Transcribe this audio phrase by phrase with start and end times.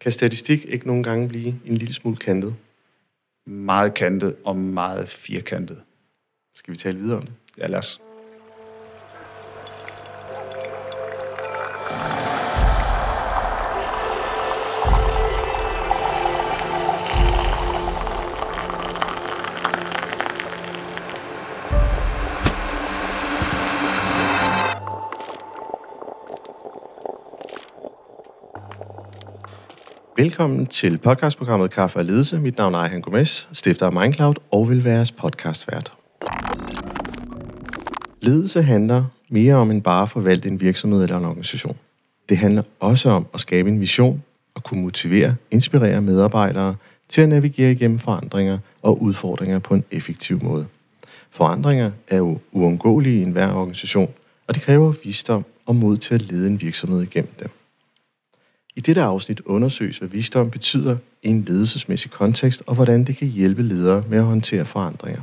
[0.00, 2.54] Kan statistik ikke nogle gange blive en lille smule kantet?
[3.46, 5.82] Meget kantet og meget firkantet.
[6.54, 7.34] Skal vi tale videre om det?
[7.58, 8.00] Ja, lad os.
[30.18, 32.38] Velkommen til podcastprogrammet Kaffe og Ledelse.
[32.38, 35.92] Mit navn er Ejhan Gomes, stifter af Mindcloud og vil være jeres podcastvært.
[38.20, 41.76] Ledelse handler mere om end bare at forvalte en virksomhed eller en organisation.
[42.28, 44.22] Det handler også om at skabe en vision
[44.54, 46.76] og kunne motivere, inspirere medarbejdere
[47.08, 50.66] til at navigere igennem forandringer og udfordringer på en effektiv måde.
[51.30, 54.10] Forandringer er jo uundgåelige i enhver organisation,
[54.46, 57.50] og det kræver visdom og mod til at lede en virksomhed igennem dem.
[58.76, 63.28] I dette afsnit undersøges, hvad visdom betyder i en ledelsesmæssig kontekst, og hvordan det kan
[63.28, 65.20] hjælpe ledere med at håndtere forandringer.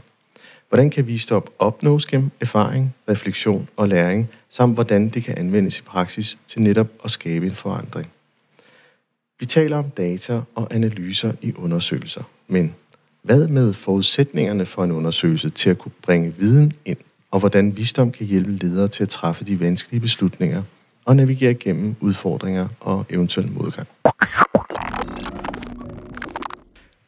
[0.69, 5.81] Hvordan kan visdom opnås gennem erfaring, refleksion og læring, samt hvordan det kan anvendes i
[5.81, 8.07] praksis til netop at skabe en forandring.
[9.39, 12.75] Vi taler om data og analyser i undersøgelser, men
[13.21, 16.97] hvad med forudsætningerne for en undersøgelse til at kunne bringe viden ind,
[17.31, 20.63] og hvordan visdom kan hjælpe ledere til at træffe de vanskelige beslutninger
[21.05, 23.87] og navigere igennem udfordringer og eventuel modgang.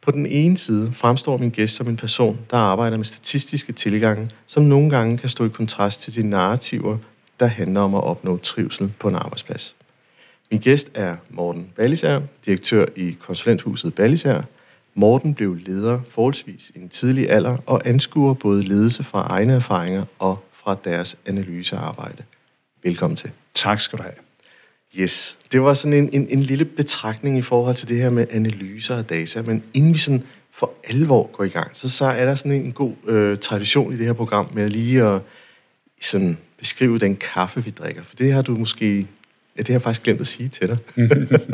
[0.02, 4.30] På den ene side fremstår min gæst som en person, der arbejder med statistiske tilgange,
[4.46, 6.98] som nogle gange kan stå i kontrast til de narrativer,
[7.40, 9.74] der handler om at opnå trivsel på en arbejdsplads.
[10.50, 14.40] Min gæst er Morten Ballisær, direktør i konsulenthuset Ballisær.
[14.94, 20.04] Morten blev leder forholdsvis i en tidlig alder og anskuer både ledelse fra egne erfaringer
[20.18, 22.22] og fra deres analysearbejde.
[22.86, 23.30] Velkommen til.
[23.54, 24.14] Tak skal du have.
[24.98, 28.26] Yes, det var sådan en, en, en lille betragtning i forhold til det her med
[28.30, 32.24] analyser og data, men inden vi sådan for alvor går i gang, så, så er
[32.24, 35.20] der sådan en god øh, tradition i det her program med lige at
[36.00, 38.02] sådan beskrive den kaffe, vi drikker.
[38.02, 38.96] For det har du måske,
[39.56, 40.78] ja, det har jeg faktisk glemt at sige til dig.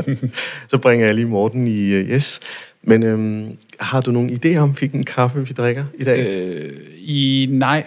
[0.70, 2.40] så bringer jeg lige Morten i uh, yes.
[2.82, 6.26] Men øhm, har du nogle idéer om, hvilken kaffe vi drikker i dag?
[6.26, 7.84] Øh, i, nej,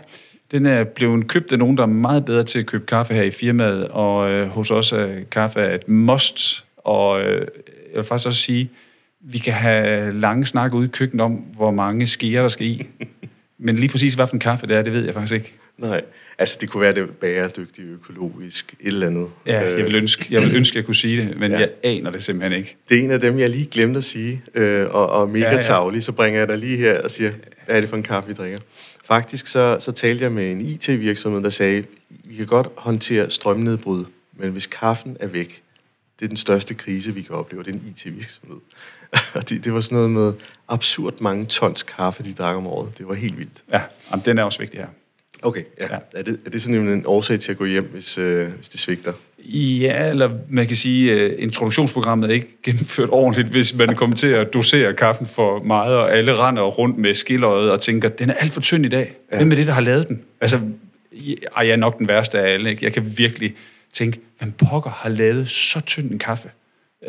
[0.56, 3.24] den er blevet købt af nogen, der er meget bedre til at købe kaffe her
[3.24, 7.48] i firmaet, og øh, hos os er kaffe et must, og øh,
[7.92, 8.70] jeg vil faktisk også sige,
[9.22, 12.88] vi kan have lange snak ude i køkkenet om, hvor mange skeer der skal i.
[13.66, 15.54] Men lige præcis, hvad for en kaffe det er, det ved jeg faktisk ikke.
[15.78, 16.02] Nej,
[16.38, 19.28] altså det kunne være det bæredygtige, økologisk, et eller andet.
[19.46, 21.60] Ja, jeg vil ønske, jeg, vil ønske, at jeg kunne sige det, men ja.
[21.60, 22.76] jeg aner det simpelthen ikke.
[22.90, 25.56] Det er en af dem, jeg lige glemte at sige, øh, og, og mega ja,
[25.56, 25.62] ja.
[25.62, 27.32] tavlig, så bringer jeg dig lige her og siger,
[27.66, 28.60] hvad er det for en kaffe, vi drikker?
[29.06, 34.06] Faktisk så, så talte jeg med en IT-virksomhed, der sagde, vi kan godt håndtere strømnedbrud,
[34.34, 35.64] men hvis kaffen er væk,
[36.20, 38.58] det er den største krise, vi kan opleve, det er en IT-virksomhed.
[39.36, 40.34] Og det, det var sådan noget med
[40.68, 42.98] absurd mange tons kaffe, de drak om året.
[42.98, 43.64] Det var helt vildt.
[43.72, 44.88] Ja, jamen, den er også vigtig her.
[45.42, 45.94] Okay, ja.
[45.94, 46.00] ja.
[46.14, 48.80] Er, det, er det sådan en årsag til at gå hjem, hvis, øh, hvis det
[48.80, 49.14] svigter?
[49.48, 54.16] Ja, eller man kan sige, at uh, introduktionsprogrammet er ikke gennemført ordentligt, hvis man kommer
[54.16, 58.30] til at dosere kaffen for meget, og alle render rundt med skilløjet og tænker, den
[58.30, 59.14] er alt for tynd i dag.
[59.32, 59.38] Ja.
[59.38, 60.22] Hvem er det, der har lavet den?
[60.42, 60.60] Altså,
[61.58, 62.70] ej, jeg er nok den værste af alle.
[62.70, 62.86] Ikke?
[62.86, 63.54] Jeg kan virkelig
[63.94, 66.50] tænke, hvem pokker har lavet så tynd en kaffe?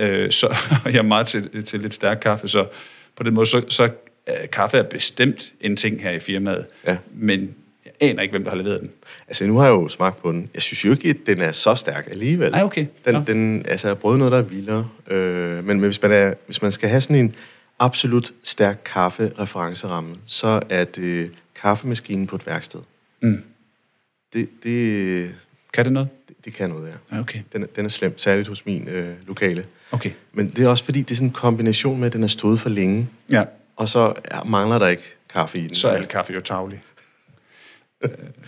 [0.00, 2.66] Uh, så jeg er meget til, til lidt stærk kaffe, så
[3.16, 6.66] på den måde, så, så uh, kaffe er bestemt en ting her i firmaet.
[6.86, 6.96] Ja.
[7.14, 7.54] Men
[8.00, 8.90] aner ikke, hvem der har leveret den.
[9.28, 10.50] Altså, nu har jeg jo smagt på den.
[10.54, 12.50] Jeg synes jo ikke, at den er så stærk alligevel.
[12.50, 12.86] Nej, okay.
[13.04, 13.22] Den, ja.
[13.26, 14.88] den, altså, jeg har prøvet noget, der er vildere.
[15.06, 17.34] Øh, men hvis man, er, hvis man skal have sådan en
[17.78, 21.30] absolut stærk kaffe-referenceramme, så er det
[21.62, 22.80] kaffemaskinen på et værksted.
[23.20, 23.42] Mm.
[24.32, 25.34] Det, det,
[25.72, 26.08] kan det noget?
[26.28, 27.20] Det, det kan noget, ja.
[27.20, 27.40] Okay.
[27.52, 29.64] Den, er, den er slem, særligt hos min øh, lokale.
[29.90, 30.10] Okay.
[30.32, 32.60] Men det er også fordi, det er sådan en kombination med, at den er stået
[32.60, 33.08] for længe.
[33.30, 33.44] Ja.
[33.76, 35.74] Og så ja, mangler der ikke kaffe i den.
[35.74, 36.82] Så er al kaffe jo tavlig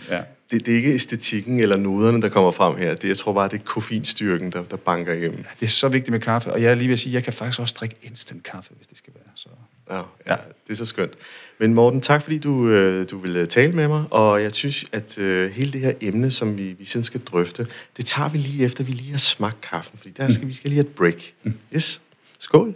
[0.09, 0.21] ja.
[0.51, 2.95] det, det er ikke æstetikken eller noderne, der kommer frem her.
[2.95, 5.37] Det, jeg tror bare, det er koffeinstyrken, der, der banker igennem.
[5.37, 7.13] Ja, det er så vigtigt med kaffe, og jeg er lige ved at sige, at
[7.13, 9.31] jeg kan faktisk også drikke instant kaffe, hvis det skal være.
[9.35, 9.49] Så.
[9.89, 10.35] Ja, ja, ja,
[10.67, 11.13] det er så skønt.
[11.59, 15.17] Men Morten, tak fordi du, øh, du vil tale med mig, og jeg synes, at
[15.17, 17.67] øh, hele det her emne, som vi, vi sådan skal drøfte,
[17.97, 20.49] det tager vi lige efter, vi lige har smagt kaffen, fordi der skal mm.
[20.49, 21.33] vi skal lige have et break.
[21.43, 21.53] Mm.
[21.75, 22.01] Yes.
[22.39, 22.75] Skål.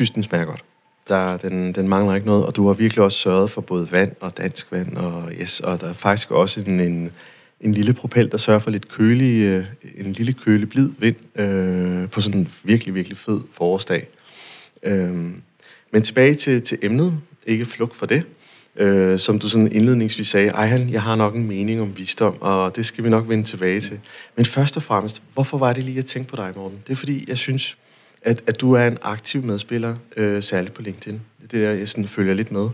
[0.00, 0.64] Synes, den smager godt.
[1.08, 4.12] Der, den, den mangler ikke noget, og du har virkelig også sørget for både vand
[4.20, 7.12] og dansk vand, og, yes, og der er faktisk også en, en,
[7.60, 9.64] en lille propel, der sørger for lidt kølig, øh,
[9.96, 14.08] en lille kølig blid vind øh, på sådan en virkelig, virkelig fed forårsdag.
[14.82, 15.10] Øh,
[15.90, 18.22] men tilbage til, til emnet, ikke flugt for det.
[18.76, 22.76] Øh, som du sådan indledningsvis sagde, Ejhan, jeg har nok en mening om visdom, og
[22.76, 23.98] det skal vi nok vende tilbage til.
[24.36, 26.78] Men først og fremmest, hvorfor var det lige, at tænke på dig, Morten?
[26.86, 27.76] Det er fordi, jeg synes,
[28.22, 31.20] at, at du er en aktiv medspiller, øh, særligt på LinkedIn.
[31.50, 32.68] Det er der, jeg sådan følger lidt med.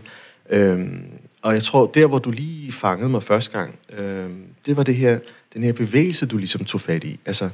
[0.49, 1.03] Øhm,
[1.41, 4.29] og jeg tror, der hvor du lige fangede mig første gang, øh,
[4.65, 5.19] det var det her,
[5.53, 7.19] den her bevægelse, du ligesom tog fat i.
[7.25, 7.49] Altså,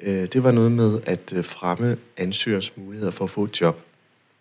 [0.00, 3.80] øh, det var noget med at øh, fremme ansøgers muligheder for at få et job.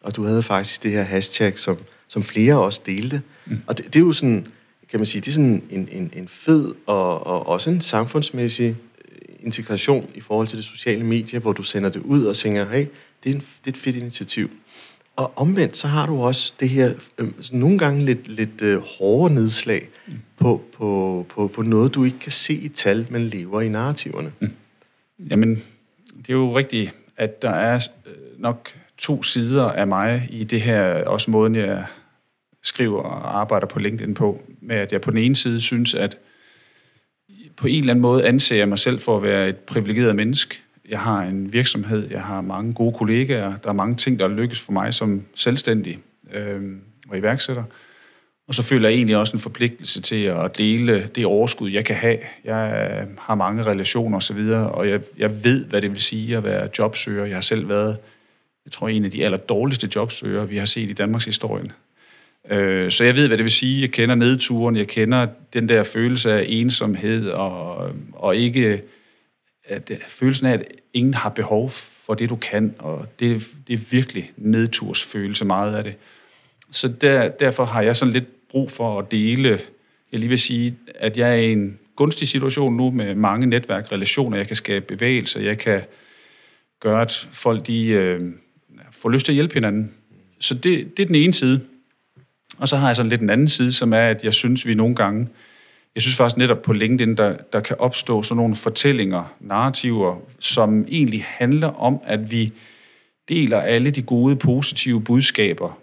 [0.01, 1.77] Og du havde faktisk det her hashtag, som,
[2.07, 3.21] som flere også delte.
[3.45, 3.57] Mm.
[3.67, 4.47] Og det, det er jo sådan,
[4.89, 8.77] kan man sige, det er sådan en, en, en fed og, og også en samfundsmæssig
[9.41, 12.85] integration i forhold til det sociale medie, hvor du sender det ud og tænker, hey,
[13.23, 14.49] det er, en, det er et fedt initiativ.
[15.15, 19.33] Og omvendt, så har du også det her, øh, nogle gange lidt, lidt øh, hårde
[19.33, 20.13] nedslag mm.
[20.37, 24.31] på, på, på, på noget, du ikke kan se i tal, men lever i narrativerne.
[24.39, 24.49] Mm.
[25.29, 25.63] Jamen,
[26.17, 30.61] det er jo rigtigt, at der er øh, nok to sider af mig i det
[30.61, 31.85] her, også måden jeg
[32.63, 36.17] skriver og arbejder på LinkedIn på, med at jeg på den ene side synes, at
[37.61, 40.59] på en eller anden måde anser jeg mig selv for at være et privilegeret menneske,
[40.89, 44.61] jeg har en virksomhed, jeg har mange gode kollegaer, der er mange ting, der lykkes
[44.61, 45.99] for mig som selvstændig
[46.33, 46.61] øh,
[47.09, 47.63] og iværksætter.
[48.47, 51.95] Og så føler jeg egentlig også en forpligtelse til at dele det overskud, jeg kan
[51.95, 52.17] have.
[52.43, 56.37] Jeg øh, har mange relationer osv., og, og jeg, jeg ved, hvad det vil sige
[56.37, 57.25] at være jobsøger.
[57.25, 57.97] Jeg har selv været,
[58.65, 61.71] jeg tror, en af de aller dårligste jobsøgere, vi har set i Danmarks historie.
[62.49, 63.81] Øh, så jeg ved, hvad det vil sige.
[63.81, 68.81] Jeg kender nedturen, jeg kender den der følelse af ensomhed, og, og ikke
[69.65, 71.69] at følelsen af, at ingen har behov
[72.05, 75.95] for det, du kan, og det, det er virkelig nedtursfølelse meget af det.
[76.71, 79.59] Så der, derfor har jeg sådan lidt brug for at dele,
[80.11, 83.91] jeg lige vil sige, at jeg er i en gunstig situation nu med mange netværk,
[83.91, 85.81] relationer, jeg kan skabe bevægelse, jeg kan
[86.79, 88.21] gøre, at folk de, øh,
[88.91, 89.91] får lyst til at hjælpe hinanden.
[90.39, 91.61] Så det, det er den ene side.
[92.61, 94.73] Og så har jeg sådan lidt en anden side, som er, at jeg synes, vi
[94.73, 95.27] nogle gange
[95.95, 100.85] jeg synes faktisk netop på LinkedIn, der, der kan opstå sådan nogle fortællinger, narrativer, som
[100.87, 102.53] egentlig handler om, at vi
[103.29, 105.77] deler alle de gode, positive budskaber.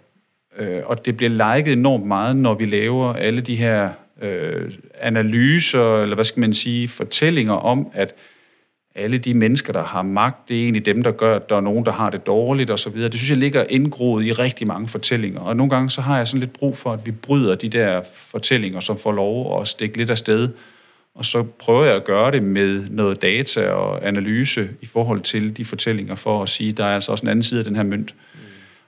[0.57, 3.89] Øh, og det bliver liket enormt meget, når vi laver alle de her
[4.21, 4.71] øh,
[5.01, 8.15] analyser, eller hvad skal man sige, fortællinger om, at
[8.95, 11.61] alle de mennesker, der har magt, det er egentlig dem, der gør, at der er
[11.61, 12.95] nogen, der har det dårligt osv.
[12.95, 15.39] Det synes jeg ligger indgroet i rigtig mange fortællinger.
[15.39, 18.01] Og nogle gange så har jeg sådan lidt brug for, at vi bryder de der
[18.13, 20.49] fortællinger, som får lov at stikke lidt af sted.
[21.15, 25.57] Og så prøver jeg at gøre det med noget data og analyse i forhold til
[25.57, 27.75] de fortællinger, for at sige, at der er altså også en anden side af den
[27.75, 28.15] her mønt.
[28.33, 28.39] Mm.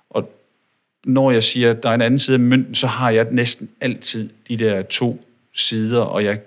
[0.10, 0.32] Og
[1.06, 3.70] når jeg siger, at der er en anden side af mønten, så har jeg næsten
[3.82, 6.40] altid de der to sider, og jeg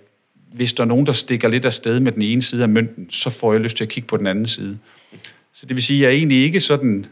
[0.55, 3.11] hvis der er nogen, der stikker lidt af sted med den ene side af mønten,
[3.11, 4.79] så får jeg lyst til at kigge på den anden side.
[5.53, 7.06] Så det vil sige, at jeg er egentlig ikke sådan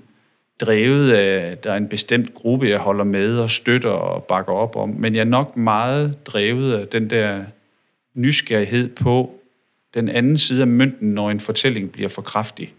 [0.61, 4.53] drevet af, at der er en bestemt gruppe, jeg holder med og støtter og bakker
[4.53, 7.45] op om, men jeg er nok meget drevet af den der
[8.15, 9.41] nysgerrighed på
[9.95, 12.75] den anden side af mønten, når en fortælling bliver for kraftig.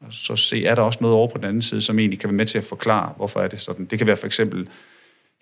[0.00, 2.28] Og så se, er der også noget over på den anden side, som egentlig kan
[2.28, 3.84] være med til at forklare, hvorfor er det sådan.
[3.84, 4.68] Det kan være for eksempel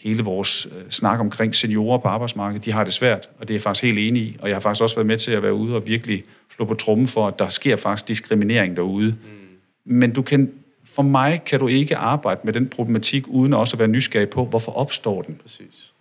[0.07, 3.55] hele vores øh, snak omkring seniorer på arbejdsmarkedet, de har det svært, og det er
[3.55, 4.37] jeg faktisk helt enig i.
[4.41, 6.25] Og jeg har faktisk også været med til at være ude og virkelig
[6.57, 9.11] slå på trummen for, at der sker faktisk diskriminering derude.
[9.11, 9.17] Mm.
[9.85, 10.53] Men du kan,
[10.85, 14.45] for mig kan du ikke arbejde med den problematik, uden også at være nysgerrig på,
[14.45, 15.41] hvorfor opstår den.
[15.43, 15.93] Præcis.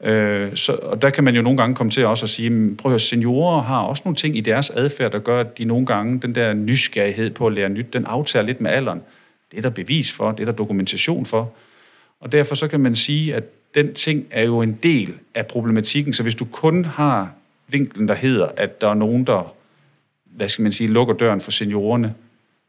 [0.00, 2.90] Øh, så, og der kan man jo nogle gange komme til også at sige, prøv
[2.90, 5.86] at høre, seniorer har også nogle ting i deres adfærd, der gør, at de nogle
[5.86, 9.02] gange, den der nysgerrighed på at lære nyt, den aftager lidt med alderen.
[9.50, 11.52] Det er der bevis for, det er der dokumentation for.
[12.20, 13.44] Og derfor så kan man sige, at
[13.74, 16.12] den ting er jo en del af problematikken.
[16.12, 17.32] Så hvis du kun har
[17.68, 19.56] vinklen, der hedder, at der er nogen, der
[20.36, 22.14] hvad skal man sige, lukker døren for seniorerne,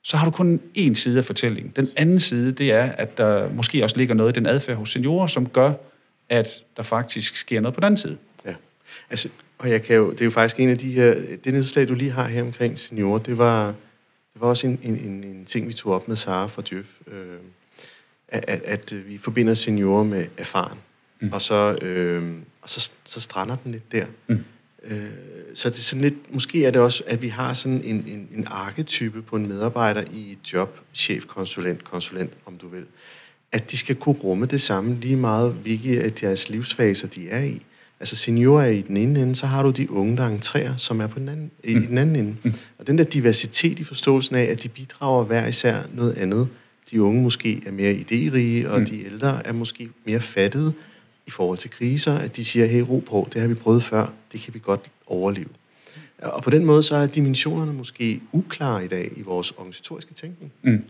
[0.04, 1.74] så har du kun en side af fortællingen.
[1.76, 4.92] Den anden side, det er, at der måske også ligger noget i den adfærd hos
[4.92, 5.74] seniorer, som gør,
[6.30, 8.18] at der faktisk sker noget på den anden side.
[8.46, 8.54] Ja,
[9.10, 11.88] altså, og jeg kan jo, det er jo faktisk en af de her, det nedslag,
[11.88, 13.66] du lige har her omkring seniorer, det var,
[14.34, 16.86] det var også en, en, en, en ting, vi tog op med Sara fra Djøf.
[17.08, 17.14] Øh,
[18.30, 20.78] at, at, at vi forbinder seniorer med erfaren.
[21.22, 21.30] Mm.
[21.32, 22.24] Og, så, øh,
[22.62, 24.06] og så, så strander den lidt der.
[24.28, 24.44] Mm.
[24.84, 25.10] Øh,
[25.54, 28.28] så det er sådan lidt, måske er det også, at vi har sådan en, en,
[28.32, 32.84] en arketype på en medarbejder i et job, chef, konsulent, konsulent, om du vil,
[33.52, 37.44] at de skal kunne rumme det samme lige meget, hvilke af deres livsfaser de er
[37.44, 37.62] i.
[38.00, 41.02] Altså seniorer er i den ene ende, så har du de unge, der entrerer, som
[41.02, 41.70] er på den anden, mm.
[41.70, 42.36] i den anden ende.
[42.44, 42.54] Mm.
[42.78, 46.48] Og den der diversitet i forståelsen af, at de bidrager hver især noget andet,
[46.92, 48.86] de unge måske er mere idérige, og mm.
[48.86, 50.74] de ældre er måske mere fattede
[51.28, 54.08] i forhold til kriser, at de siger, hey, ro på, det har vi prøvet før,
[54.32, 55.50] det kan vi godt overleve.
[56.22, 60.52] Og på den måde, så er dimensionerne måske uklare i dag i vores organisatoriske tænkning.
[60.62, 60.84] Mm.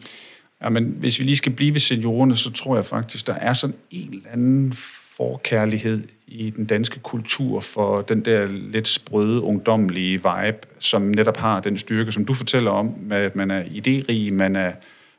[0.61, 3.53] Ja, men hvis vi lige skal blive ved seniorerne, så tror jeg faktisk, der er
[3.53, 4.73] sådan en eller anden
[5.17, 11.59] forkærlighed i den danske kultur for den der lidt sprøde, ungdommelige vibe, som netop har
[11.59, 14.71] den styrke, som du fortæller om, med at man er idérig, man, er,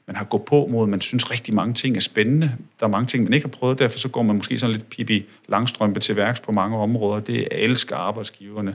[0.09, 2.53] man har gået på mod, man synes rigtig mange ting er spændende.
[2.81, 4.91] Der er mange ting, man ikke har prøvet, derfor så går man måske sådan lidt
[4.91, 7.21] pipi langstrømpe til værks på mange områder.
[7.21, 8.75] Det elsker arbejdsgiverne.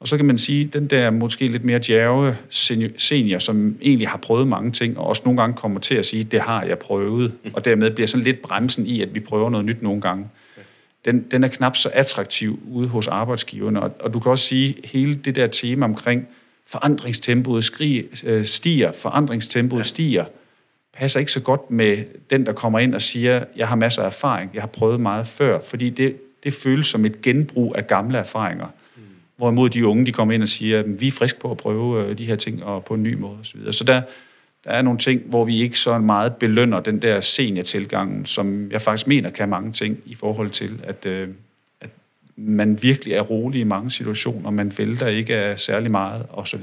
[0.00, 2.36] Og så kan man sige, den der måske lidt mere djerve
[2.98, 6.24] senior, som egentlig har prøvet mange ting, og også nogle gange kommer til at sige,
[6.24, 9.66] det har jeg prøvet, og dermed bliver sådan lidt bremsen i, at vi prøver noget
[9.66, 10.28] nyt nogle gange.
[11.04, 14.74] Den, den er knap så attraktiv ude hos arbejdsgiverne, og, og du kan også sige,
[14.84, 16.28] hele det der tema omkring
[16.66, 19.84] forandringstempoet skrig, øh, stiger, forandringstempoet ja.
[19.84, 20.24] stiger,
[20.92, 24.06] passer ikke så godt med den, der kommer ind og siger, jeg har masser af
[24.06, 28.18] erfaring, jeg har prøvet meget før, fordi det, det føles som et genbrug af gamle
[28.18, 28.66] erfaringer.
[29.36, 32.18] Hvorimod de unge, de kommer ind og siger, vi er friske på at prøve øh,
[32.18, 33.72] de her ting og på en ny måde osv.
[33.72, 34.02] Så der,
[34.64, 38.82] der er nogle ting, hvor vi ikke så meget belønner den der seniortilgang, som jeg
[38.82, 41.28] faktisk mener kan mange ting i forhold til, at, øh, at
[42.36, 46.60] man virkelig er rolig i mange situationer, man vælter ikke af særlig meget osv.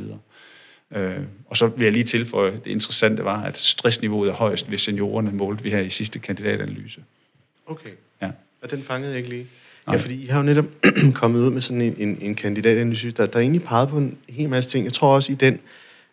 [0.96, 4.78] Øh, og så vil jeg lige tilføje, det interessante var, at stressniveauet er højst ved
[4.78, 7.04] seniorerne, målte vi her i sidste kandidatanalyse.
[7.66, 7.90] Okay.
[8.22, 8.30] Ja.
[8.62, 9.48] Og den fangede jeg ikke lige.
[9.88, 9.96] Nej.
[9.96, 10.66] Ja, fordi I har jo netop
[11.14, 14.50] kommet ud med sådan en, en, en kandidatanalyse, der, der egentlig pegede på en hel
[14.50, 14.86] masse ting.
[14.86, 15.60] Jeg tror også i den,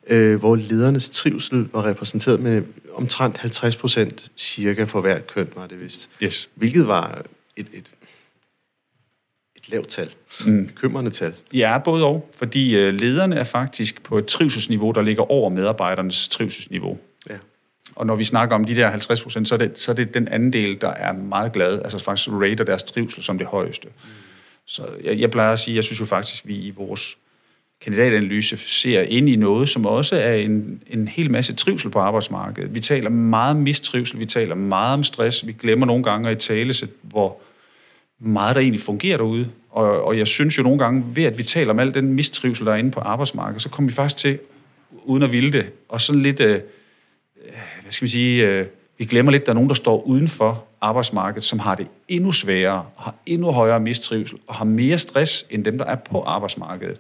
[0.07, 2.63] øh, hvor ledernes trivsel var repræsenteret med
[2.93, 6.11] omtrent 50 procent cirka for hvert køn, var det vist.
[6.23, 6.49] Yes.
[6.55, 7.23] Hvilket var
[7.57, 7.85] et, et
[9.69, 10.11] lavt tal.
[10.47, 10.67] Mm.
[10.67, 11.35] Bekymrende tal.
[11.53, 12.31] Ja, både og.
[12.37, 16.99] Fordi øh, lederne er faktisk på et trivselsniveau, der ligger over medarbejdernes trivselsniveau.
[17.31, 17.37] Ja.
[17.95, 20.15] Og når vi snakker om de der 50 procent, så, er det, så er det
[20.15, 23.89] den anden del, der er meget glad, altså faktisk rater deres trivsel som det højeste.
[23.89, 24.11] Mm.
[24.67, 27.19] Så jeg, jeg plejer at sige, jeg synes jo faktisk, vi i vores
[27.85, 32.75] kandidatanalyse ser ind i noget, som også er en, en hel masse trivsel på arbejdsmarkedet.
[32.75, 36.39] Vi taler meget om mistrivsel, vi taler meget om stress, vi glemmer nogle gange at
[36.39, 37.41] tale hvor
[38.21, 39.49] meget der egentlig fungerer derude.
[39.71, 42.67] Og, og jeg synes jo nogle gange, ved at vi taler om al den mistrivsel,
[42.67, 44.39] der er inde på arbejdsmarkedet, så kommer vi faktisk til,
[45.05, 46.41] uden at ville det, og sådan lidt...
[46.41, 46.61] Øh, øh
[47.83, 48.67] hvad skal vi sige, øh,
[48.99, 51.87] vi glemmer lidt, at der er nogen, der står uden for arbejdsmarkedet, som har det
[52.09, 56.23] endnu sværere, har endnu højere mistrivsel og har mere stress end dem, der er på
[56.23, 56.97] arbejdsmarkedet.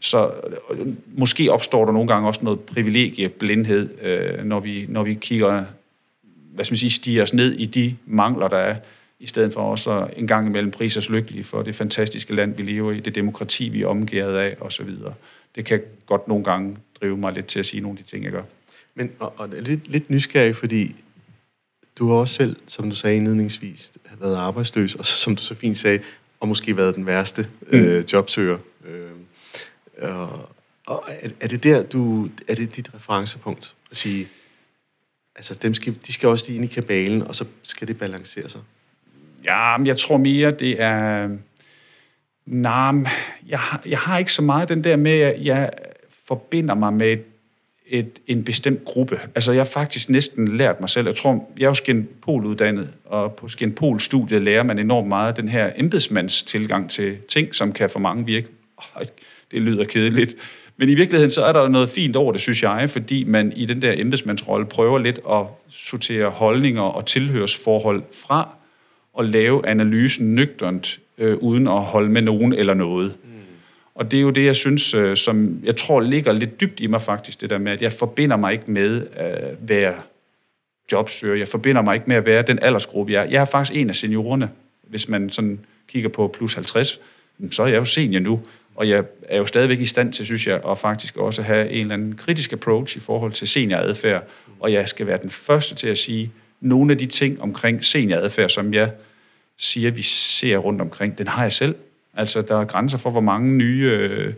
[0.00, 0.30] Så
[0.70, 5.64] øh, måske opstår der nogle gange også noget privilegieblindhed, øh, når, vi, når vi kigger,
[6.54, 8.76] hvad skal man sige, stiger os ned i de mangler, der er,
[9.20, 12.62] i stedet for også en gang imellem prise os lykkelige for det fantastiske land, vi
[12.62, 14.90] lever i, det demokrati, vi er omgivet af, osv.
[15.54, 18.24] Det kan godt nogle gange drive mig lidt til at sige nogle af de ting,
[18.24, 18.42] jeg gør.
[18.94, 20.96] Men og, og lidt, lidt nysgerrig, fordi
[21.98, 25.54] du har også selv, som du sagde indledningsvis, været arbejdsløs, og så, som du så
[25.54, 26.00] fint sagde,
[26.40, 27.78] og måske været den værste mm.
[27.78, 28.58] øh, jobsøger.
[28.86, 29.10] Øh,
[30.02, 30.48] og,
[30.86, 34.28] og er, er det der, du, er det dit referencepunkt at sige,
[35.36, 38.48] altså dem skal, de skal også lige ind i kabalen, og så skal det balancere
[38.48, 38.60] sig?
[39.44, 41.28] Ja, men jeg tror mere, det er...
[42.46, 42.94] Nej,
[43.48, 45.70] jeg, jeg har ikke så meget den der med, at jeg
[46.26, 47.24] forbinder mig med et
[47.88, 49.20] et, en bestemt gruppe.
[49.34, 51.06] Altså, jeg har faktisk næsten lært mig selv.
[51.06, 55.48] Jeg tror, jeg er jo skinpoluddannet, og på skinpolstudiet lærer man enormt meget af den
[55.48, 58.46] her embedsmands tilgang til ting, som kan for mange virke.
[58.76, 59.02] Oh,
[59.50, 60.34] det lyder kedeligt.
[60.76, 63.66] Men i virkeligheden, så er der noget fint over det, synes jeg, fordi man i
[63.66, 68.48] den der embedsmandsrolle prøver lidt at sortere holdninger og tilhørsforhold fra,
[69.18, 73.16] og lave analysen nøgternt, øh, uden at holde med nogen eller noget.
[73.94, 76.86] Og det er jo det, jeg synes, øh, som jeg tror ligger lidt dybt i
[76.86, 79.94] mig faktisk, det der med, at jeg forbinder mig ikke med at være
[80.92, 81.34] jobsøger.
[81.36, 83.30] Jeg forbinder mig ikke med at være den aldersgruppe, jeg er.
[83.30, 84.50] Jeg er faktisk en af seniorerne.
[84.82, 87.00] Hvis man sådan kigger på plus 50,
[87.50, 88.40] så er jeg jo senior nu.
[88.76, 91.80] Og jeg er jo stadigvæk i stand til, synes jeg, at faktisk også have en
[91.80, 94.28] eller anden kritisk approach i forhold til senioradfærd.
[94.60, 98.48] Og jeg skal være den første til at sige, nogle af de ting omkring senioradfærd,
[98.48, 98.90] som jeg
[99.58, 101.74] siger, vi ser rundt omkring, den har jeg selv.
[102.14, 104.34] Altså, der er grænser for, hvor mange nye øh,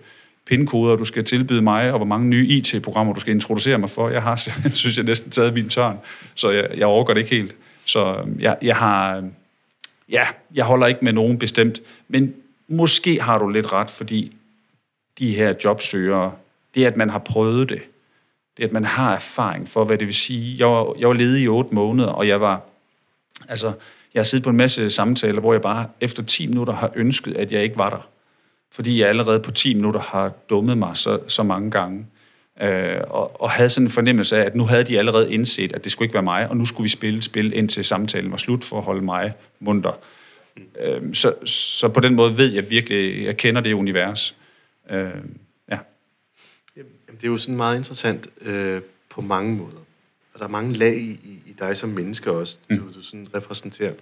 [0.46, 4.08] pindkoder, du skal tilbyde mig, og hvor mange nye IT-programmer, du skal introducere mig for.
[4.08, 4.36] Jeg har,
[4.74, 5.98] synes jeg, næsten taget min tørn,
[6.34, 7.56] så jeg, jeg overgår det ikke helt.
[7.84, 9.16] Så øhm, jeg, jeg har...
[9.16, 9.32] Øhm,
[10.08, 12.34] ja, jeg holder ikke med nogen bestemt, men
[12.68, 14.36] måske har du lidt ret, fordi
[15.18, 16.32] de her jobsøgere,
[16.74, 17.82] det er, at man har prøvet det.
[18.56, 20.58] Det er, at man har erfaring for, hvad det vil sige.
[20.58, 22.60] Jeg var, jeg var ledig i otte måneder, og jeg var...
[23.48, 23.72] Altså,
[24.14, 27.36] jeg har siddet på en masse samtaler, hvor jeg bare efter 10 minutter har ønsket,
[27.36, 28.08] at jeg ikke var der.
[28.72, 32.06] Fordi jeg allerede på 10 minutter har dummet mig så, så mange gange.
[32.62, 35.84] Øh, og, og havde sådan en fornemmelse af, at nu havde de allerede indset, at
[35.84, 38.36] det skulle ikke være mig, og nu skulle vi spille et spil, indtil samtalen var
[38.36, 39.92] slut, for at holde mig munter.
[40.80, 44.36] Øh, så, så på den måde ved jeg virkelig, jeg kender det univers.
[44.90, 45.10] Øh,
[45.70, 45.78] ja.
[46.76, 49.80] Jamen, det er jo sådan meget interessant øh, på mange måder
[50.40, 52.92] der er mange lag i, i, i dig som menneske også, du, Mm.
[52.92, 53.92] du sådan repræsenterer.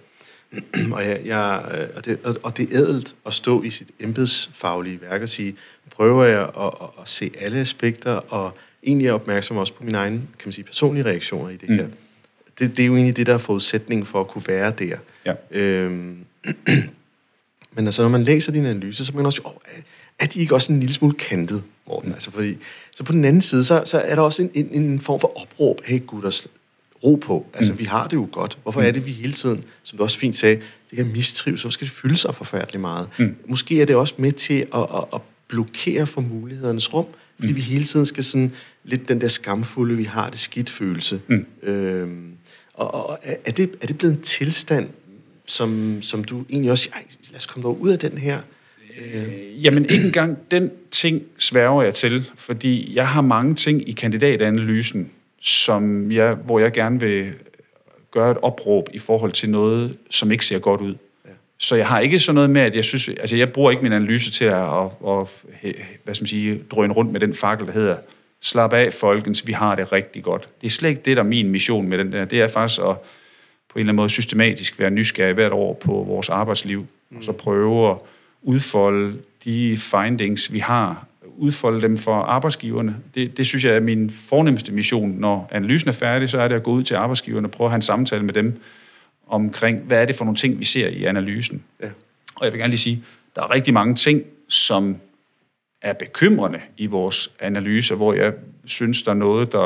[0.93, 3.87] og, jeg, jeg, øh, og, det, og, og det er ædelt at stå i sit
[3.99, 5.55] embedsfaglige værk og sige,
[5.95, 9.97] prøver jeg at, at, at se alle aspekter, og egentlig er opmærksom også på mine
[9.97, 11.75] egne kan man sige, personlige reaktioner i det Mm.
[11.75, 11.87] her.
[12.59, 14.97] Det, det er jo egentlig det, der er forudsætningen for at kunne være der.
[15.25, 15.33] Ja.
[15.51, 16.17] Øhm,
[17.75, 19.51] men altså, når man læser din analyse, så man også oh,
[20.19, 22.13] er de ikke også en lille smule kantet, Morten?
[22.13, 22.57] Altså, fordi,
[22.91, 25.41] så på den anden side, så, så er der også en, en, en form for
[25.41, 25.81] opråb.
[25.85, 26.47] Hey, gutter,
[27.03, 27.45] ro på.
[27.53, 27.79] Altså, mm.
[27.79, 28.57] vi har det jo godt.
[28.63, 31.69] Hvorfor er det, vi hele tiden, som du også fint sagde, det kan mistrives, så
[31.69, 33.07] skal det fylde sig forfærdeligt meget.
[33.19, 33.35] Mm.
[33.47, 37.55] Måske er det også med til at, at, at blokere for mulighedernes rum, fordi mm.
[37.55, 38.51] vi hele tiden skal sådan
[38.83, 41.21] lidt den der skamfulde, vi har det skidt følelse.
[41.27, 41.45] Mm.
[41.63, 42.31] Øhm,
[42.73, 44.89] og og er, det, er det blevet en tilstand,
[45.45, 46.95] som, som du egentlig også siger,
[47.31, 48.41] lad os komme dog ud af den her?
[48.99, 53.91] Øh, Jamen ikke engang den ting sværger jeg til, fordi jeg har mange ting i
[53.91, 57.33] kandidatanalysen, som jeg, hvor jeg gerne vil
[58.11, 60.95] gøre et opråb i forhold til noget, som ikke ser godt ud.
[61.25, 61.29] Ja.
[61.57, 63.93] Så jeg har ikke sådan noget med, at jeg synes, altså jeg bruger ikke min
[63.93, 64.63] analyse til at,
[65.07, 65.27] at,
[65.61, 67.97] at hvad skal man sige, drøne rundt med den fakkel, der hedder,
[68.41, 70.49] slap af folkens, vi har det rigtig godt.
[70.61, 72.25] Det er slet ikke det, der er min mission med den der.
[72.25, 72.97] Det er faktisk at
[73.69, 76.79] på en eller anden måde systematisk være nysgerrig hvert år på vores arbejdsliv,
[77.09, 77.17] mm.
[77.17, 77.97] og så prøve at
[78.41, 82.95] udfolde de findings, vi har, udfolde dem for arbejdsgiverne.
[83.15, 85.11] Det, det synes jeg er min fornemmeste mission.
[85.11, 87.71] Når analysen er færdig, så er det at gå ud til arbejdsgiverne og prøve at
[87.71, 88.61] have en samtale med dem
[89.27, 91.63] omkring, hvad er det for nogle ting, vi ser i analysen.
[91.81, 91.89] Ja.
[92.35, 93.03] Og jeg vil gerne lige sige,
[93.35, 94.97] der er rigtig mange ting, som
[95.81, 98.33] er bekymrende i vores analyse, hvor jeg
[98.65, 99.61] synes, der er noget, der...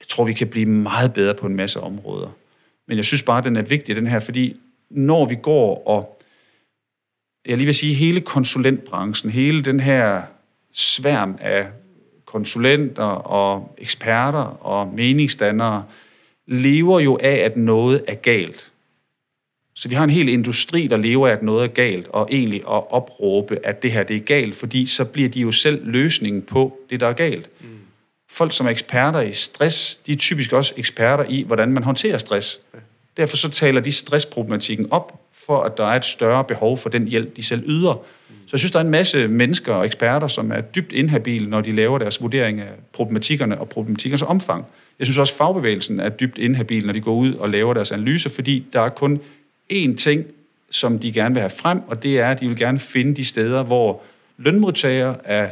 [0.00, 2.28] Jeg tror, vi kan blive meget bedre på en masse områder.
[2.86, 6.17] Men jeg synes bare, den er vigtig, den her, fordi når vi går og...
[7.46, 10.22] Jeg lige vil sige, hele konsulentbranchen, hele den her
[10.72, 11.66] sværm af
[12.24, 15.84] konsulenter og eksperter og meningsdannere,
[16.46, 18.72] lever jo af, at noget er galt.
[19.74, 22.60] Så vi har en hel industri, der lever af, at noget er galt, og egentlig
[22.60, 26.42] at opråbe, at det her det er galt, fordi så bliver de jo selv løsningen
[26.42, 27.50] på det, der er galt.
[27.60, 27.66] Mm.
[28.30, 32.18] Folk, som er eksperter i stress, de er typisk også eksperter i, hvordan man håndterer
[32.18, 32.60] stress.
[32.74, 32.78] Ja.
[33.18, 37.08] Derfor så taler de stressproblematikken op, for at der er et større behov for den
[37.08, 38.04] hjælp, de selv yder.
[38.28, 41.60] Så jeg synes, der er en masse mennesker og eksperter, som er dybt inhabile, når
[41.60, 44.64] de laver deres vurdering af problematikkerne og problematikkernes omfang.
[44.98, 47.92] Jeg synes også, at fagbevægelsen er dybt inhabil, når de går ud og laver deres
[47.92, 49.20] analyse, fordi der er kun
[49.72, 50.24] én ting,
[50.70, 53.24] som de gerne vil have frem, og det er, at de vil gerne finde de
[53.24, 54.02] steder, hvor
[54.38, 55.50] lønmodtagere er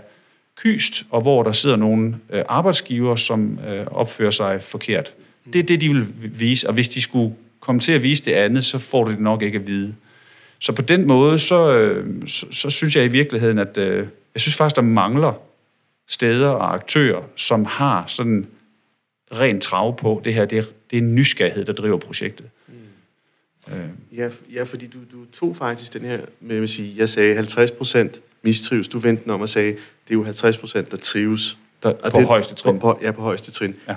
[0.56, 5.12] kyst, og hvor der sidder nogle øh, arbejdsgiver, som øh, opfører sig forkert.
[5.52, 6.06] Det er det, de vil
[6.40, 7.34] vise, og hvis de skulle
[7.66, 9.94] komme til at vise det andet, så får du det nok ikke at vide.
[10.58, 14.40] Så på den måde, så, øh, så, så synes jeg i virkeligheden, at øh, jeg
[14.40, 15.32] synes faktisk, der mangler
[16.08, 18.46] steder og aktører, som har sådan
[19.32, 20.44] rent trav på det her.
[20.44, 22.46] Det er, det er en nysgerrighed, der driver projektet.
[24.16, 27.70] Ja, ja, fordi du, du tog faktisk den her med at sige, jeg sagde 50
[27.70, 28.88] procent mistrives.
[28.88, 31.58] Du vendte den om og sagde, det er jo 50 procent, der trives.
[31.82, 32.78] Der, Og på det- højeste trin.
[32.78, 33.74] På, på, ja, på højeste trin.
[33.88, 33.94] Ja.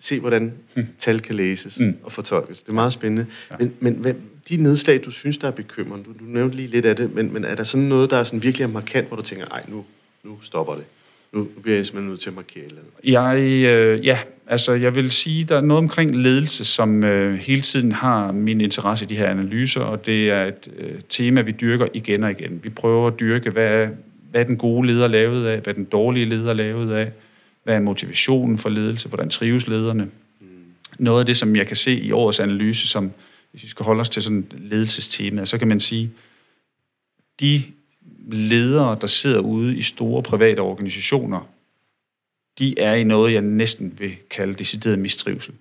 [0.00, 0.52] Se, hvordan
[0.98, 1.96] tal kan læses Mm.
[2.02, 2.62] og fortolkes.
[2.62, 3.26] Det er meget spændende.
[3.50, 3.56] Ja.
[3.58, 4.14] Men, men hvad,
[4.48, 7.32] de nedslag, du synes, der er bekymrende, du, du nævnte lige lidt af det, men,
[7.32, 9.62] men er der sådan noget, der er sådan virkelig er markant, hvor du tænker, ej,
[9.68, 9.84] nu,
[10.24, 10.84] nu stopper det.
[11.32, 13.12] Nu, nu bliver jeg simpelthen nødt til at markere eller andet.
[13.12, 17.62] Jeg, øh, ja, altså jeg vil sige, der er noget omkring ledelse, som øh, hele
[17.62, 21.50] tiden har min interesse i de her analyser, og det er et øh, tema, vi
[21.52, 22.60] dyrker igen og igen.
[22.62, 23.88] Vi prøver at dyrke, hvad
[24.30, 27.12] hvad den gode leder lavet af, hvad den dårlige leder lavet af,
[27.68, 30.10] hvad er motivationen for ledelse, hvordan trives lederne.
[30.98, 33.12] Noget af det, som jeg kan se i årets analyse, som
[33.50, 36.10] hvis vi skal holde os til sådan ledelsestema, så kan man sige,
[37.40, 37.62] de
[38.28, 41.48] ledere, der sidder ude i store private organisationer,
[42.58, 45.54] de er i noget, jeg næsten vil kalde decideret mistrivsel.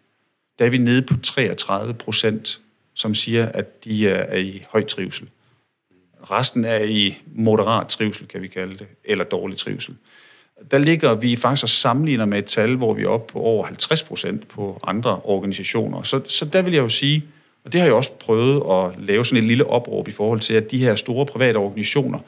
[0.60, 2.62] Der er vi nede på 33 procent,
[2.94, 5.30] som siger, at de er, er i høj trivsel.
[6.32, 9.96] Resten er i moderat trivsel, kan vi kalde det, eller dårlig trivsel.
[10.72, 13.66] Der ligger vi faktisk og sammenligner med et tal, hvor vi er oppe på over
[13.66, 16.04] 50 procent på andre organisationer.
[16.04, 17.24] Så, så der vil jeg jo sige,
[17.66, 20.54] og det har jeg også prøvet at lave sådan et lille opråb i forhold til,
[20.54, 22.20] at de her store private organisationer,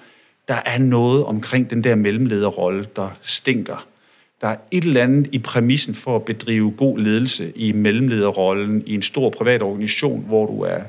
[0.47, 3.87] der er noget omkring den der mellemlederrolle, der stinker.
[4.41, 8.93] Der er et eller andet i præmissen for at bedrive god ledelse i mellemlederrollen i
[8.93, 10.79] en stor privat organisation, hvor du er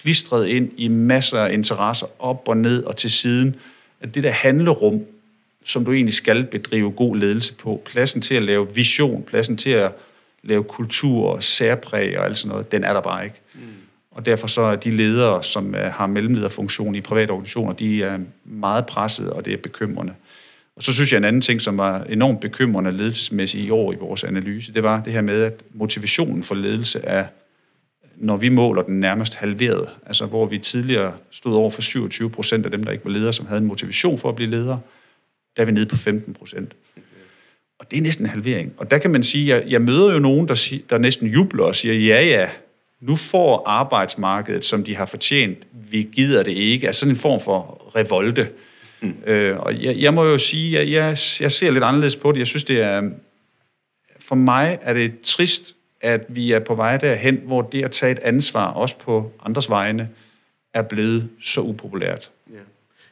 [0.00, 3.56] klistret ind i masser af interesser op og ned og til siden.
[4.00, 5.00] At det der handlerum,
[5.64, 9.70] som du egentlig skal bedrive god ledelse på, pladsen til at lave vision, pladsen til
[9.70, 9.92] at
[10.42, 13.40] lave kultur og særpræg og alt sådan noget, den er der bare ikke.
[13.54, 13.60] Mm.
[14.10, 18.18] Og derfor så er de ledere, som er, har mellemlederfunktion i private organisationer, de er
[18.44, 20.12] meget presset, og det er bekymrende.
[20.76, 23.96] Og så synes jeg, en anden ting, som var enormt bekymrende ledelsesmæssigt i år i
[23.96, 27.26] vores analyse, det var det her med, at motivationen for ledelse er,
[28.16, 29.88] når vi måler den nærmest halveret.
[30.06, 33.32] Altså hvor vi tidligere stod over for 27 procent af dem, der ikke var ledere,
[33.32, 34.80] som havde en motivation for at blive ledere,
[35.56, 36.74] der er vi nede på 15 procent.
[37.78, 38.72] Og det er næsten en halvering.
[38.76, 41.28] Og der kan man sige, at jeg, jeg møder jo nogen, der, sig, der næsten
[41.28, 42.48] jubler og siger, ja ja,
[43.00, 46.86] nu får arbejdsmarkedet, som de har fortjent, vi gider det ikke.
[46.86, 48.48] Altså sådan en form for revolte.
[49.00, 49.14] Mm.
[49.26, 52.38] Øh, og jeg, jeg må jo sige, at jeg, jeg ser lidt anderledes på det.
[52.38, 53.10] Jeg synes, det er...
[54.20, 58.12] For mig er det trist, at vi er på vej derhen, hvor det at tage
[58.12, 60.08] et ansvar, også på andres vegne,
[60.74, 62.30] er blevet så upopulært.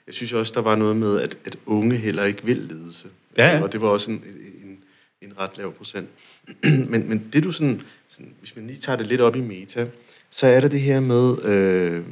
[0.08, 3.08] Jeg synes også, der var noget med, at, at unge heller ikke vil ledelse.
[3.36, 3.62] Ja, ja.
[3.62, 4.24] Og det var også en,
[4.64, 4.78] en,
[5.22, 6.08] en ret lav procent.
[6.90, 9.86] men, men det du sådan, sådan, hvis man lige tager det lidt op i meta,
[10.30, 12.04] så er der det her med, øh,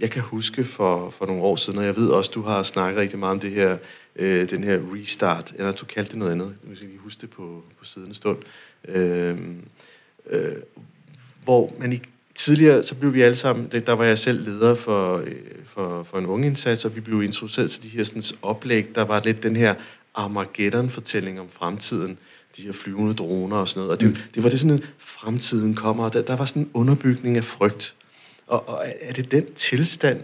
[0.00, 3.00] jeg kan huske for, for nogle år siden, og jeg ved også, du har snakket
[3.00, 3.76] rigtig meget om det her,
[4.16, 7.30] øh, den her restart, eller du kaldte det noget andet, jeg skal lige huske det
[7.30, 8.38] på, på siden stund,
[8.88, 9.38] øh,
[10.30, 10.52] øh,
[11.44, 15.16] hvor man ikke tidligere, så blev vi alle sammen, der var jeg selv leder for,
[15.16, 19.04] øh, for, for en ungeindsats, og vi blev introduceret til de her sådan, oplæg, der
[19.04, 19.74] var lidt den her
[20.14, 22.18] Armageddon-fortælling om fremtiden,
[22.56, 23.90] de her flyvende droner og sådan noget.
[23.90, 24.16] Og det, mm.
[24.34, 27.44] det var det sådan, at fremtiden kommer, og der, der var sådan en underbygning af
[27.44, 27.94] frygt.
[28.46, 30.20] Og, og er det den tilstand,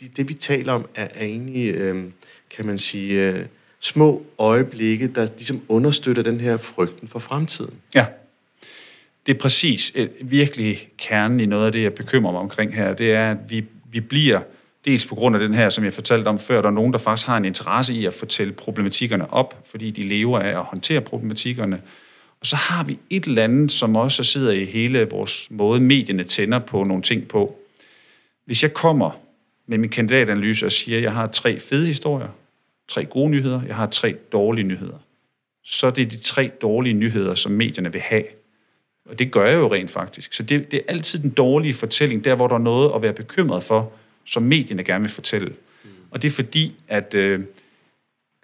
[0.00, 2.04] det, det vi taler om, er, er egentlig, øh,
[2.50, 3.46] kan man sige, øh,
[3.80, 7.74] små øjeblikke, der ligesom understøtter den her frygten for fremtiden?
[7.94, 8.06] Ja,
[9.26, 12.94] det er præcis et, virkelig kernen i noget af det, jeg bekymrer mig omkring her.
[12.94, 14.40] Det er, at vi, vi bliver,
[14.84, 16.98] dels på grund af den her, som jeg fortalte om før, der er nogen, der
[16.98, 21.00] faktisk har en interesse i at fortælle problematikkerne op, fordi de lever af at håndtere
[21.00, 21.82] problematikkerne.
[22.40, 26.24] Og så har vi et eller andet, som også sidder i hele vores måde, medierne
[26.24, 27.58] tænder på nogle ting på.
[28.44, 29.10] Hvis jeg kommer
[29.66, 32.28] med min kandidatanalyse og siger, at jeg har tre fede historier,
[32.88, 34.98] tre gode nyheder, jeg har tre dårlige nyheder,
[35.64, 38.24] så er det de tre dårlige nyheder, som medierne vil have.
[39.10, 40.32] Og det gør jeg jo rent faktisk.
[40.32, 43.12] Så det, det er altid den dårlige fortælling, der hvor der er noget at være
[43.12, 43.92] bekymret for,
[44.24, 45.48] som medierne gerne vil fortælle.
[45.48, 45.90] Mm.
[46.10, 47.40] Og det er fordi, at øh,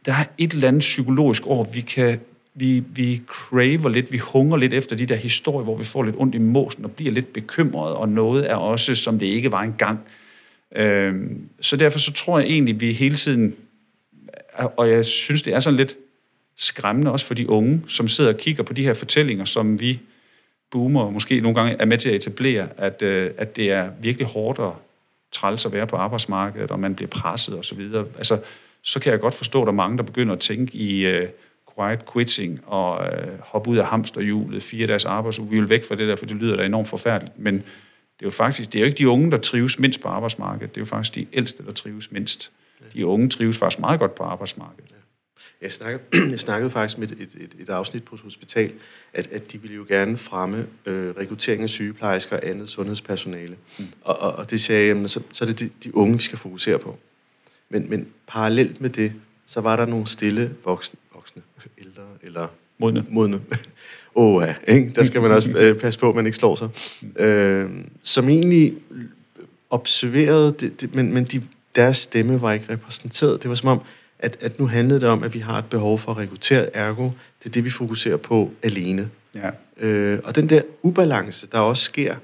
[0.05, 2.21] der er et eller andet psykologisk år, vi kan
[2.59, 6.17] vi, vi craver lidt, vi hunger lidt efter de der historier, hvor vi får lidt
[6.19, 9.63] ondt i måsen og bliver lidt bekymret, og noget er også, som det ikke var
[9.63, 10.05] engang.
[10.77, 11.15] Øh,
[11.61, 13.57] så derfor så tror jeg egentlig, vi hele tiden,
[14.77, 15.97] og jeg synes, det er sådan lidt
[16.57, 20.01] skræmmende også for de unge, som sidder og kigger på de her fortællinger, som vi
[20.71, 24.27] boomer måske nogle gange er med til at etablere, at, øh, at det er virkelig
[24.27, 24.77] hårdt og
[25.33, 27.81] træls at være på arbejdsmarkedet, og man bliver presset osv.
[28.17, 28.41] Altså,
[28.83, 31.29] så kan jeg godt forstå, at der er mange, der begynder at tænke i øh,
[31.77, 35.51] quiet quitting og øh, hoppe ud af hamsterhjulet, fire dages arbejdsuge.
[35.51, 37.39] Vi vil væk fra det der, for det lyder da enormt forfærdeligt.
[37.39, 40.09] Men det er jo faktisk, det er jo ikke de unge, der trives mindst på
[40.09, 40.75] arbejdsmarkedet.
[40.75, 42.51] Det er jo faktisk de ældste, der trives mindst.
[42.93, 44.98] De unge trives faktisk meget godt på arbejdsmarkedet.
[45.63, 48.73] Jeg snakkede, jeg snakkede faktisk med et, et, et afsnit på et hospital,
[49.13, 53.57] at, at de ville jo gerne fremme øh, rekruttering af sygeplejersker og andet sundhedspersonale.
[53.79, 53.85] Mm.
[54.03, 56.39] Og, og, og det sagde jeg, så, så er det de, de unge, vi skal
[56.39, 56.99] fokusere på.
[57.69, 59.13] Men, men parallelt med det,
[59.47, 61.43] så var der nogle stille voksne, voksne
[61.85, 62.49] ældre eller
[62.79, 63.07] modne.
[63.09, 63.41] modne.
[64.15, 64.93] Åh ja, ikke?
[64.95, 66.69] der skal man også øh, passe på, at man ikke slår sig.
[67.01, 67.25] Mm.
[67.25, 67.71] Øh,
[68.03, 68.75] som egentlig
[69.71, 71.43] observerede, det, det, men, men de,
[71.75, 73.43] deres stemme var ikke repræsenteret.
[73.43, 73.81] Det var som om,
[74.19, 77.05] at, at nu handlede det om, at vi har et behov for at rekruttere, ergo,
[77.43, 79.11] det er det, vi fokuserer på alene.
[79.35, 79.51] Ja.
[79.81, 82.15] Øh, og den der ubalance, der også sker,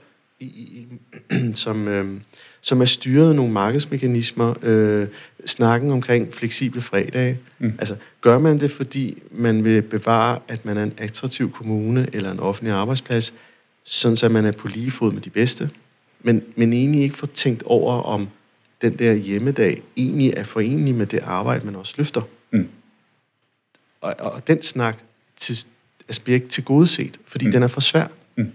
[0.40, 0.86] i, i,
[1.54, 2.20] som, øh,
[2.60, 5.08] som er styret af nogle markedsmekanismer, øh,
[5.46, 7.38] snakken omkring fleksible fredage.
[7.58, 7.72] Mm.
[7.78, 12.32] Altså, gør man det, fordi man vil bevare, at man er en attraktiv kommune eller
[12.32, 13.34] en offentlig arbejdsplads,
[13.84, 15.70] sådan så man er på lige fod med de bedste,
[16.22, 18.28] men, men egentlig ikke får tænkt over, om
[18.84, 22.22] den der hjemmedag egentlig er forenelig med det arbejde, man også løfter.
[22.50, 22.68] Mm.
[24.00, 24.98] Og, og den snak
[25.36, 25.66] til,
[26.08, 27.52] altså bliver ikke til gode set, fordi mm.
[27.52, 28.06] den er for svær.
[28.36, 28.52] Mm.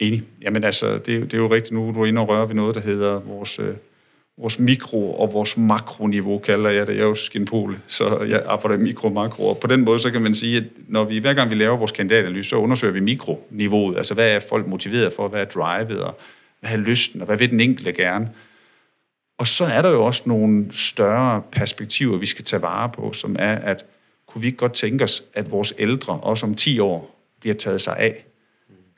[0.00, 0.22] Enig.
[0.42, 2.74] Jamen altså, det, det er jo rigtigt nu, du er inde og rører ved noget,
[2.74, 3.74] der hedder vores, øh,
[4.36, 6.94] vores mikro- og vores makroniveau, kalder jeg det.
[6.94, 9.48] Jeg er jo skinpole, så jeg arbejder mikro og makro.
[9.48, 11.76] Og på den måde, så kan man sige, at når vi, hver gang vi laver
[11.76, 13.96] vores kandidatanalyse, så undersøger vi mikroniveauet.
[13.96, 15.28] Altså, hvad er folk motiveret for?
[15.28, 16.02] Hvad er drivet?
[16.02, 16.18] Og
[16.60, 17.20] hvad er lysten?
[17.20, 18.30] Og hvad vil den enkelte gerne?
[19.38, 23.36] Og så er der jo også nogle større perspektiver, vi skal tage vare på, som
[23.38, 23.84] er, at
[24.26, 27.80] kunne vi ikke godt tænke os, at vores ældre også om 10 år bliver taget
[27.80, 28.24] sig af.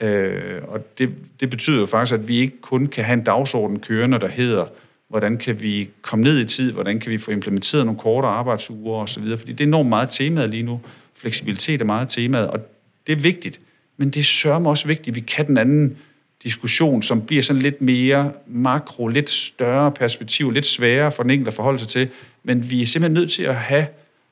[0.00, 0.06] Mm.
[0.06, 3.80] Øh, og det, det betyder jo faktisk, at vi ikke kun kan have en dagsorden
[3.80, 4.66] kørende, der hedder,
[5.08, 9.02] hvordan kan vi komme ned i tid, hvordan kan vi få implementeret nogle kortere arbejdsuger
[9.02, 10.80] osv., fordi det er enormt meget temaet lige nu.
[11.14, 12.60] Fleksibilitet er meget temaet, og
[13.06, 13.60] det er vigtigt.
[13.96, 15.96] Men det sørger også vigtigt, at vi kan den anden
[16.42, 21.48] diskussion, som bliver sådan lidt mere makro, lidt større perspektiv, lidt sværere for den enkelte
[21.48, 22.08] at forholde sig til.
[22.42, 23.86] Men vi er simpelthen nødt til at have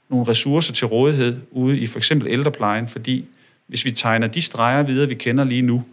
[0.08, 3.24] nogle ressourcer til rådighed ude i for eksempel ældreplejen, fordi
[3.66, 5.84] hvis vi tegner de streger videre, vi kender lige nu,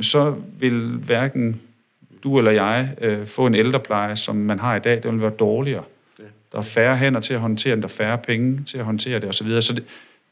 [0.00, 1.60] så vil hverken
[2.22, 5.30] du eller jeg øh, få en ældrepleje, som man har i dag, det vil være
[5.30, 5.84] dårligere.
[6.52, 9.18] Der er færre hænder til at håndtere den, der er færre penge til at håndtere
[9.18, 9.60] det osv.
[9.60, 9.84] Så det,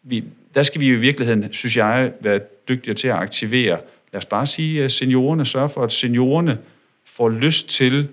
[0.02, 3.78] vi, der skal vi jo i virkeligheden, synes jeg, være dygtigere til at aktivere,
[4.12, 6.58] lad os bare sige, at seniorerne, sørger for, at seniorerne
[7.04, 8.08] får lyst til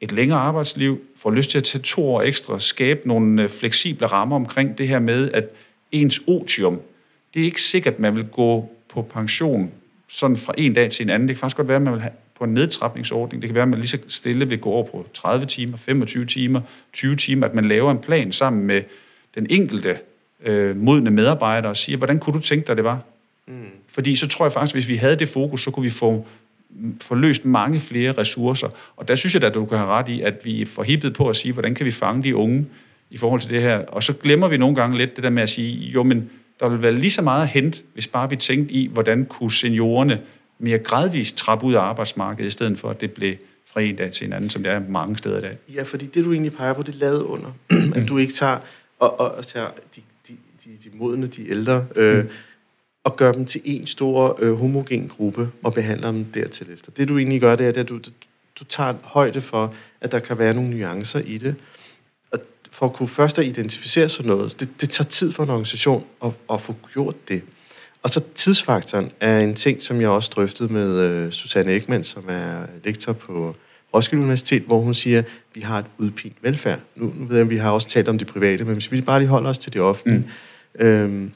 [0.00, 4.06] et længere arbejdsliv, får lyst til at tage to år ekstra, skabe nogle øh, fleksible
[4.06, 5.44] rammer omkring det her med, at
[5.92, 6.80] ens otium,
[7.34, 9.70] det er ikke sikkert, at man vil gå på pension
[10.08, 11.28] sådan fra en dag til en anden.
[11.28, 13.42] Det kan faktisk godt være, at man vil have på en nedtrapningsordning.
[13.42, 16.24] Det kan være, at man lige så stille vil gå over på 30 timer, 25
[16.24, 16.60] timer,
[16.92, 18.82] 20 timer, at man laver en plan sammen med
[19.34, 19.98] den enkelte
[20.44, 23.00] øh, modne medarbejder og siger, hvordan kunne du tænke dig, det var?
[23.46, 23.64] Mm.
[23.88, 26.26] Fordi så tror jeg faktisk, hvis vi havde det fokus, så kunne vi få,
[27.02, 28.68] få løst mange flere ressourcer.
[28.96, 31.28] Og der synes jeg at du kan have ret i, at vi er forhippet på
[31.28, 32.66] at sige, hvordan kan vi fange de unge
[33.10, 33.78] i forhold til det her.
[33.78, 36.30] Og så glemmer vi nogle gange lidt det der med at sige, jo, men
[36.60, 40.20] der vil være lige så meget hent, hvis bare vi tænkte i, hvordan kunne seniorerne
[40.58, 44.12] mere gradvist trappe ud af arbejdsmarkedet, i stedet for at det blev fra en dag
[44.12, 45.58] til en anden, som det er mange steder i dag.
[45.74, 47.50] Ja, fordi det du egentlig peger på, det er lavet under,
[47.96, 48.58] at du ikke tager
[48.98, 52.28] og, og, og tager de, de, de, de modne, de ældre, øh, mm.
[53.04, 56.92] Og gør dem til en stor øh, homogen gruppe og behandler dem dertil efter.
[56.92, 57.98] Det du egentlig gør, det er, at du,
[58.58, 61.54] du tager højde for, at der kan være nogle nuancer i det,
[62.30, 62.38] og
[62.70, 66.04] for at kunne først at identificere sådan noget, det, det tager tid for en organisation
[66.24, 67.42] at, at få gjort det.
[68.02, 72.24] Og så tidsfaktoren er en ting, som jeg også drøftede med øh, Susanne Ekman, som
[72.28, 73.54] er lektor på
[73.94, 76.80] Roskilde Universitet, hvor hun siger, at vi har et udpint velfærd.
[76.96, 79.00] Nu, nu ved jeg, at vi har også talt om det private, men hvis vi
[79.00, 80.24] bare lige holder os til det offentlige.
[80.74, 80.86] Mm.
[80.86, 81.32] Øhm,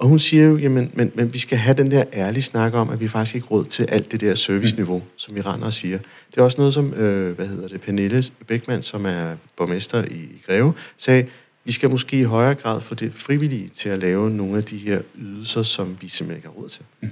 [0.00, 2.90] og hun siger jo, jamen, men, men vi skal have den der ærlige snak om,
[2.90, 5.04] at vi faktisk ikke råd til alt det der serviceniveau, mm.
[5.16, 5.98] som vi render og siger.
[6.30, 10.28] Det er også noget, som, øh, hvad hedder det, Pernille Beckmann, som er borgmester i
[10.46, 11.26] Greve, sagde,
[11.64, 14.78] vi skal måske i højere grad få det frivillige til at lave nogle af de
[14.78, 16.82] her ydelser, som vi simpelthen ikke har råd til.
[17.00, 17.10] Mm.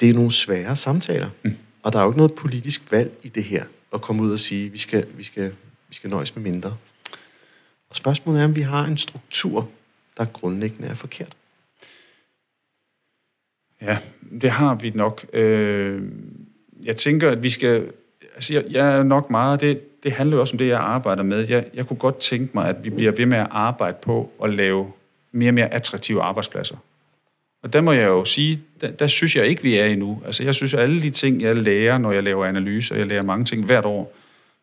[0.00, 1.56] Det er nogle svære samtaler, mm.
[1.82, 4.40] og der er jo ikke noget politisk valg i det her, at komme ud og
[4.40, 5.52] sige, vi skal, vi skal,
[5.88, 6.76] vi skal nøjes med mindre.
[7.90, 9.68] Og spørgsmålet er, om vi har en struktur,
[10.16, 11.36] der grundlæggende er forkert.
[13.84, 13.98] Ja,
[14.40, 15.26] det har vi nok.
[15.32, 16.02] Øh,
[16.84, 17.86] jeg tænker, at vi skal...
[18.34, 19.60] Altså, jeg, jeg er nok meget...
[19.60, 21.48] Det, det handler jo også om det, jeg arbejder med.
[21.48, 24.54] Jeg, jeg kunne godt tænke mig, at vi bliver ved med at arbejde på at
[24.54, 24.86] lave
[25.32, 26.76] mere og mere attraktive arbejdspladser.
[27.62, 30.22] Og der må jeg jo sige, der, der synes jeg ikke, vi er endnu.
[30.24, 33.06] Altså jeg synes, at alle de ting, jeg lærer, når jeg laver analyser, og jeg
[33.06, 34.14] lærer mange ting hvert år,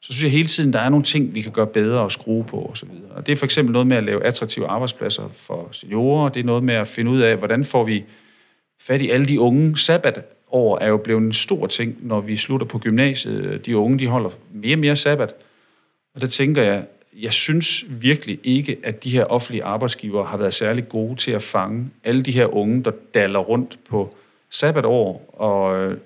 [0.02, 2.44] så synes jeg hele tiden, der er nogle ting, vi kan gøre bedre og skrue
[2.44, 2.90] på osv.
[2.90, 6.30] Og, og det er for eksempel noget med at lave attraktive arbejdspladser for seniorer.
[6.30, 8.04] Det er noget med at finde ud af, hvordan får vi
[8.82, 9.78] fat i alle de unge.
[9.78, 13.66] Sabbatår er jo blevet en stor ting, når vi slutter på gymnasiet.
[13.66, 15.34] De unge, de holder mere og mere sabbat.
[16.16, 16.86] Og der tænker jeg,
[17.20, 21.44] jeg synes virkelig ikke, at de her offentlige arbejdsgivere har været særlig gode til at
[21.44, 24.16] fange alle de her unge, der daller rundt på
[24.50, 25.34] sabbatår.
[25.34, 25.98] Og, øh,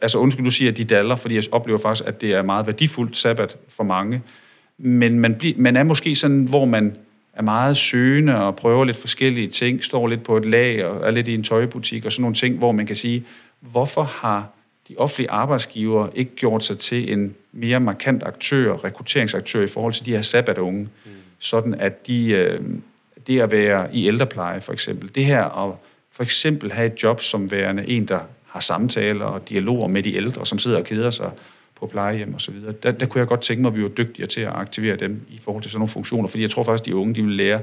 [0.00, 2.66] altså undskyld, du siger, at de daller, fordi jeg oplever faktisk, at det er meget
[2.66, 4.22] værdifuldt sabbat for mange.
[4.78, 6.96] Men man, bliver, man er måske sådan, hvor man
[7.40, 11.10] er meget søgende og prøver lidt forskellige ting, står lidt på et lag og er
[11.10, 13.24] lidt i en tøjbutik og sådan nogle ting, hvor man kan sige,
[13.60, 14.48] hvorfor har
[14.88, 20.06] de offentlige arbejdsgiver ikke gjort sig til en mere markant aktør, rekrutteringsaktør i forhold til
[20.06, 21.10] de her sabbatunge, mm.
[21.38, 22.60] sådan at de, øh,
[23.26, 25.74] det at være i ældrepleje for eksempel, det her at
[26.12, 30.14] for eksempel have et job som værende en, der har samtaler og dialoger med de
[30.16, 31.30] ældre, som sidder og keder sig
[31.80, 34.40] på plejehjem osv., der, der kunne jeg godt tænke mig, at vi var dygtigere til
[34.40, 36.96] at aktivere dem i forhold til sådan nogle funktioner, fordi jeg tror faktisk, at de
[36.96, 37.60] unge de vil lære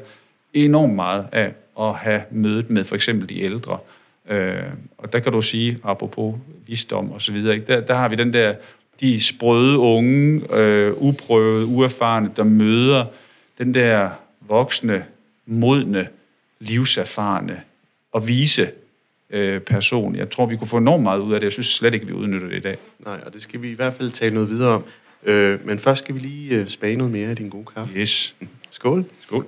[0.53, 3.77] enormt meget af at have mødet med for eksempel de ældre,
[4.29, 4.63] Øh,
[4.97, 6.35] og der kan du sige, apropos
[6.67, 7.67] visdom og så videre, ikke?
[7.67, 8.55] Der, der har vi den der,
[8.99, 13.05] de sprøde unge, øh, uprøvede, uerfarne, der møder
[13.57, 14.09] den der
[14.41, 15.05] voksne,
[15.45, 16.07] modne,
[16.59, 17.61] livserfarne
[18.11, 18.69] og vise
[19.29, 20.15] øh, person.
[20.15, 21.45] Jeg tror, vi kunne få enormt meget ud af det.
[21.45, 22.77] Jeg synes slet ikke, vi udnytter det i dag.
[22.99, 24.83] Nej, og det skal vi i hvert fald tale noget videre om.
[25.23, 27.93] Øh, men først skal vi lige øh, smage noget mere af din gode kaffe.
[27.97, 28.35] Yes.
[28.69, 29.05] Skål.
[29.21, 29.45] Skål.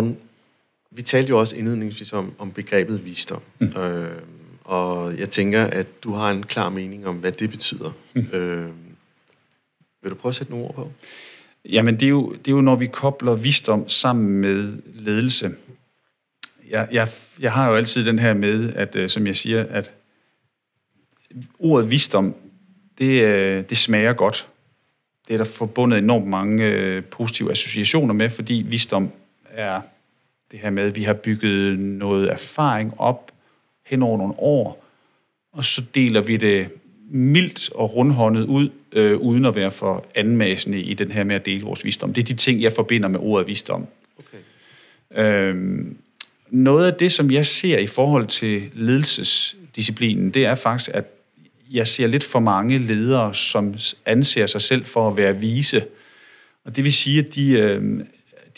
[0.00, 0.18] Morgen,
[0.90, 3.42] vi talte jo også indledningsvis om, om begrebet visdom.
[3.58, 3.66] Mm.
[3.66, 4.22] Øh,
[4.64, 7.92] og jeg tænker, at du har en klar mening om, hvad det betyder.
[8.14, 8.26] Mm.
[8.32, 8.70] Øh,
[10.02, 10.92] vil du prøve at sætte nogle ord på?
[11.64, 15.54] Jamen, det er, jo, det er jo, når vi kobler visdom sammen med ledelse.
[16.70, 17.08] jeg, jeg,
[17.40, 19.92] jeg har jo altid den her med, at øh, som jeg siger, at
[21.58, 22.34] ordet visdom,
[22.98, 24.48] det, øh, det smager godt.
[25.28, 29.10] Det er der forbundet enormt mange øh, positive associationer med, fordi visdom
[29.60, 29.80] er
[30.50, 33.32] det her med, at vi har bygget noget erfaring op
[33.86, 34.84] hen over nogle år,
[35.52, 36.68] og så deler vi det
[37.10, 41.46] mildt og rundhåndet ud, øh, uden at være for anmasende i den her med at
[41.46, 42.14] dele vores visdom.
[42.14, 43.86] Det er de ting, jeg forbinder med ordet visdom.
[44.18, 45.22] Okay.
[45.22, 45.96] Øhm,
[46.50, 51.04] noget af det, som jeg ser i forhold til ledelsesdisciplinen, det er faktisk, at
[51.70, 53.74] jeg ser lidt for mange ledere, som
[54.06, 55.84] anser sig selv for at være vise.
[56.64, 58.00] Og det vil sige, at de, øh,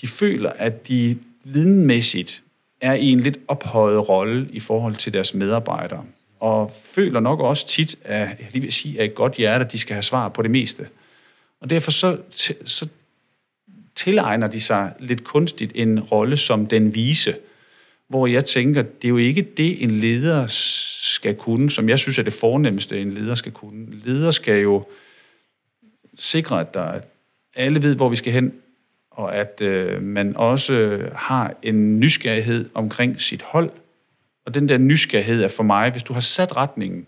[0.03, 2.43] de føler, at de videnmæssigt
[2.81, 6.05] er i en lidt ophøjet rolle i forhold til deres medarbejdere.
[6.41, 9.73] Og føler nok også tit, at, jeg lige vil sige, at et godt hjerte, at
[9.73, 10.89] de skal have svar på det meste.
[11.61, 12.19] Og derfor så,
[12.65, 12.89] så
[13.95, 17.37] tilegner de sig lidt kunstigt en rolle som den vise,
[18.09, 22.19] hvor jeg tænker, det er jo ikke det, en leder skal kunne, som jeg synes
[22.19, 23.87] er det fornemmeste, en leder skal kunne.
[24.05, 24.85] Leder skal jo
[26.19, 27.01] sikre, at der
[27.55, 28.53] alle ved, hvor vi skal hen,
[29.15, 33.71] og at øh, man også har en nysgerrighed omkring sit hold.
[34.47, 37.07] Og den der nysgerrighed er for mig, hvis du har sat retningen,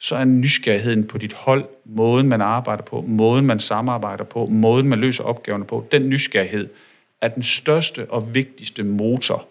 [0.00, 4.88] så er nysgerrigheden på dit hold, måden man arbejder på, måden man samarbejder på, måden
[4.88, 6.68] man løser opgaverne på, den nysgerrighed
[7.20, 9.46] er den største og vigtigste motor.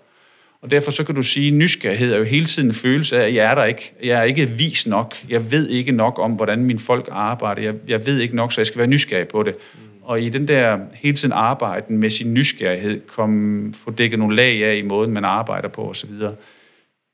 [0.62, 3.28] Og derfor så kan du sige, at nysgerrighed er jo hele tiden en følelse af,
[3.28, 3.94] at jeg er der ikke.
[4.04, 5.16] Jeg er ikke vis nok.
[5.30, 7.62] Jeg ved ikke nok om, hvordan mine folk arbejder.
[7.62, 9.56] Jeg, jeg ved ikke nok, så jeg skal være nysgerrig på det.
[9.56, 9.80] Mm.
[10.04, 14.64] Og i den der hele tiden arbejden med sin nysgerrighed, kom, få dækket nogle lag
[14.64, 16.10] af i måden, man arbejder på osv.,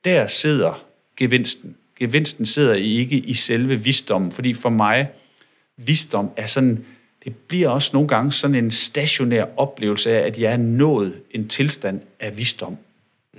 [0.06, 0.86] der sidder
[1.18, 1.76] gevinsten.
[2.00, 5.08] Gevinsten sidder ikke i selve visdommen, fordi for mig,
[5.78, 6.86] visdom er sådan,
[7.24, 11.48] det bliver også nogle gange sådan en stationær oplevelse af, at jeg er nået en
[11.48, 12.78] tilstand af visdom.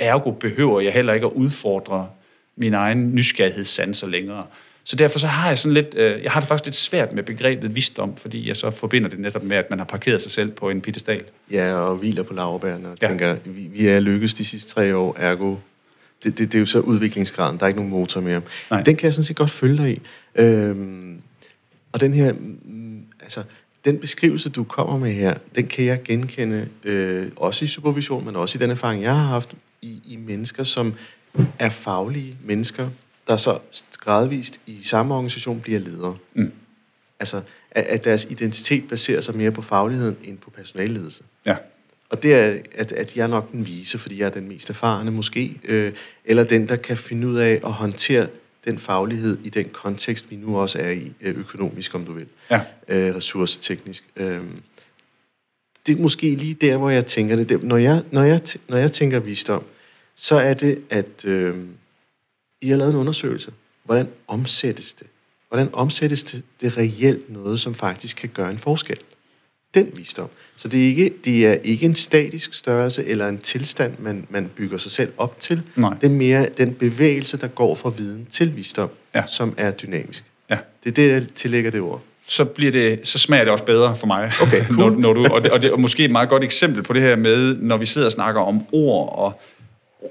[0.00, 2.08] Ergo behøver jeg heller ikke at udfordre
[2.56, 4.44] min egen nysgerrighedssanser længere.
[4.84, 7.22] Så derfor så har jeg sådan lidt, øh, jeg har det faktisk lidt svært med
[7.22, 10.50] begrebet visdom, fordi jeg så forbinder det netop med, at man har parkeret sig selv
[10.50, 11.24] på en pittestal.
[11.50, 13.08] Ja, og hviler på laverbærene og ja.
[13.08, 15.56] tænker, vi, vi er lykkes de sidste tre år, ergo
[16.24, 18.42] det, det, det er jo så udviklingsgraden, der er ikke nogen motor mere.
[18.70, 18.82] Nej.
[18.82, 20.00] Den kan jeg sådan set godt følge dig i.
[20.34, 21.20] Øhm,
[21.92, 23.42] og den her, mm, altså,
[23.86, 28.36] den beskrivelse, du kommer med her, den kan jeg genkende, øh, også i supervision, men
[28.36, 30.94] også i den erfaring, jeg har haft i, i mennesker, som
[31.58, 32.88] er faglige mennesker,
[33.26, 33.58] der så
[33.98, 36.16] gradvist i samme organisation bliver ledere.
[36.34, 36.52] Mm.
[37.20, 41.22] Altså, at, at deres identitet baserer sig mere på fagligheden end på personalledelse.
[41.46, 41.56] Ja.
[42.10, 44.70] Og det er, at, at jeg er nok den vise, fordi jeg er den mest
[44.70, 45.92] erfarne måske, øh,
[46.24, 48.26] eller den, der kan finde ud af at håndtere
[48.66, 52.26] den faglighed i den kontekst, vi nu også er i, øh, økonomisk, om du vil,
[52.50, 52.60] ja.
[52.88, 54.04] øh, ressourceteknisk.
[54.16, 54.40] Øh,
[55.86, 57.62] det er måske lige der, hvor jeg tænker det.
[57.62, 59.64] Når jeg, når jeg, når jeg tænker visdom,
[60.14, 61.56] så er det, at øh,
[62.60, 63.52] I har lavet en undersøgelse.
[63.84, 65.06] Hvordan omsættes det?
[65.48, 68.98] Hvordan omsættes det, det reelt noget, som faktisk kan gøre en forskel?
[69.76, 70.28] Den visdom.
[70.56, 74.50] Så det er ikke, det er ikke en statisk størrelse eller en tilstand, man, man
[74.56, 75.62] bygger sig selv op til.
[75.76, 75.94] Nej.
[76.00, 79.22] Det er mere den bevægelse, der går fra viden til visdom, ja.
[79.26, 80.24] som er dynamisk.
[80.50, 80.58] Ja.
[80.84, 82.02] Det er det, jeg tillægger det ord.
[82.26, 84.32] Så, bliver det, så smager det også bedre for mig.
[84.42, 84.92] Okay, cool.
[84.92, 87.02] når, når du, og, det, og det er måske et meget godt eksempel på det
[87.02, 89.40] her med, når vi sidder og snakker om ord, og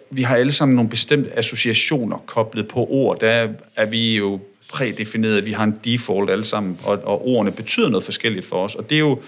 [0.09, 3.19] vi har alle sammen nogle bestemte associationer koblet på ord.
[3.19, 4.39] Der er vi jo
[4.73, 8.75] prædefineret, vi har en default alle sammen, og, og ordene betyder noget forskelligt for os.
[8.75, 9.19] Og det er jo,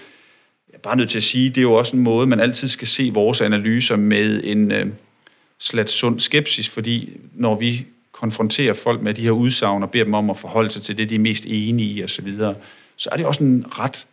[0.70, 2.68] jeg er bare nødt til at sige, det er jo også en måde, man altid
[2.68, 4.86] skal se vores analyser med en øh,
[5.58, 10.14] slat sund skepsis, fordi når vi konfronterer folk med de her udsagn og beder dem
[10.14, 12.54] om at forholde sig til det, de er mest enige i osv., så,
[12.96, 14.06] så er det også en ret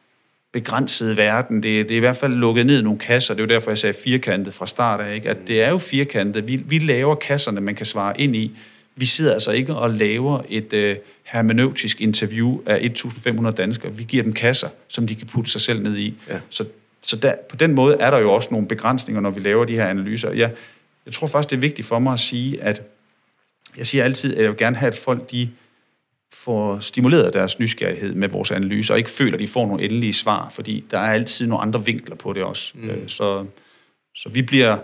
[0.56, 1.64] begrænset verden.
[1.64, 3.34] Det, det er i hvert fald lukket ned i nogle kasser.
[3.34, 5.16] Det er jo derfor, jeg sagde firkantet fra start af.
[5.16, 5.30] Ikke?
[5.30, 6.48] At det er jo firkantet.
[6.48, 8.58] Vi, vi laver kasserne, man kan svare ind i.
[8.96, 13.94] Vi sidder altså ikke og laver et øh, hermeneutisk interview af 1.500 danskere.
[13.94, 16.14] Vi giver dem kasser, som de kan putte sig selv ned i.
[16.30, 16.40] Ja.
[16.50, 16.66] Så,
[17.02, 19.76] så der, på den måde er der jo også nogle begrænsninger, når vi laver de
[19.76, 20.32] her analyser.
[20.32, 20.52] Jeg,
[21.06, 22.82] jeg tror faktisk, det er vigtigt for mig at sige, at
[23.78, 25.50] jeg siger altid, at jeg vil gerne have, at folk de
[26.34, 30.14] får stimuleret deres nysgerrighed med vores analyser, og ikke føler, at de får nogle endelige
[30.14, 32.74] svar, fordi der er altid nogle andre vinkler på det også.
[32.76, 32.90] Mm.
[32.90, 33.46] Øh, så,
[34.16, 34.78] så vi bliver,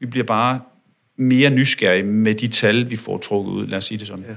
[0.00, 0.60] vi bliver bare
[1.18, 3.66] mere nysgerrige med de tal, vi får trukket ud.
[3.66, 4.24] Lad os sige det sådan.
[4.28, 4.34] Ja.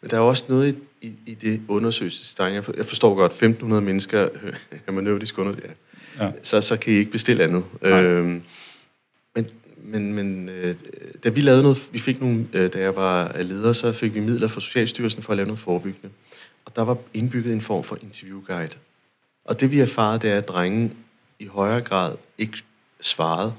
[0.00, 2.54] Men der er også noget i, i, i det undersøgelsestegn.
[2.54, 4.28] Jeg, jeg forstår godt, 1.500 mennesker
[4.86, 5.76] hermeneutisk undersøgelse.
[6.18, 6.24] Ja.
[6.24, 6.30] ja.
[6.42, 7.64] Så, så kan I ikke bestille andet.
[7.82, 8.42] Øhm,
[9.34, 9.46] men
[9.82, 10.74] men, men øh,
[11.24, 14.20] da vi lavede noget, vi fik nogle, øh, da jeg var leder, så fik vi
[14.20, 16.10] midler fra Socialstyrelsen for at lave noget forebyggende.
[16.64, 18.74] Og der var indbygget en form for interviewguide.
[19.44, 20.92] Og det vi erfarede, det er, at drengen
[21.38, 22.58] i højere grad ikke
[23.00, 23.54] svarede,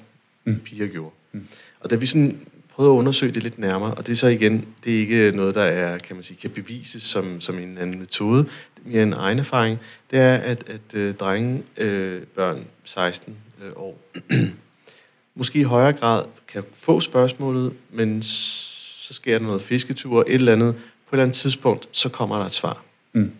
[0.45, 0.59] mm.
[0.59, 1.15] piger gjorde.
[1.31, 1.47] Mm.
[1.79, 2.39] Og da vi sådan
[2.75, 5.55] prøvet at undersøge det lidt nærmere, og det er så igen, det er ikke noget,
[5.55, 8.43] der er, kan man sige, kan bevises som, som en anden metode.
[8.43, 9.79] Det er mere en egen erfaring.
[10.11, 14.01] Det er, at, at øh, drenge, øh, børn 16 øh, år,
[15.35, 20.53] måske i højere grad kan få spørgsmålet, men så sker der noget fisketur, et eller
[20.53, 20.75] andet.
[20.75, 22.83] På et eller andet tidspunkt, så kommer der et svar.
[23.13, 23.31] Mm.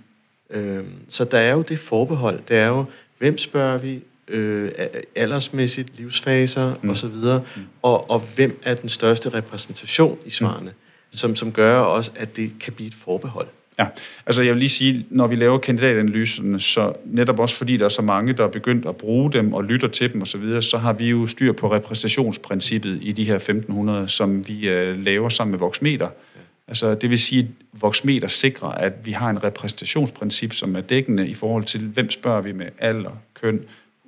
[0.50, 2.40] Øh, så der er jo det forbehold.
[2.48, 2.86] Det er jo,
[3.18, 4.02] hvem spørger vi,
[4.32, 4.72] øh,
[5.16, 6.90] aldersmæssigt, livsfaser mm.
[6.90, 7.62] osv., mm.
[7.82, 11.18] og, og hvem er den største repræsentation i svarene, mm.
[11.18, 13.48] som, som gør også, at det kan blive et forbehold.
[13.80, 13.86] Ja,
[14.26, 17.90] altså jeg vil lige sige, når vi laver kandidatanalyserne, så netop også fordi der er
[17.90, 20.62] så mange, der er begyndt at bruge dem og lytter til dem osv., så, videre,
[20.62, 25.30] så har vi jo styr på repræsentationsprincippet i de her 1500, som vi uh, laver
[25.30, 26.06] sammen med Voxmeter.
[26.06, 26.42] Ja.
[26.68, 31.28] Altså det vil sige, at Voxmeter sikrer, at vi har en repræsentationsprincip, som er dækkende
[31.28, 33.62] i forhold til, hvem spørger vi med alder, køn,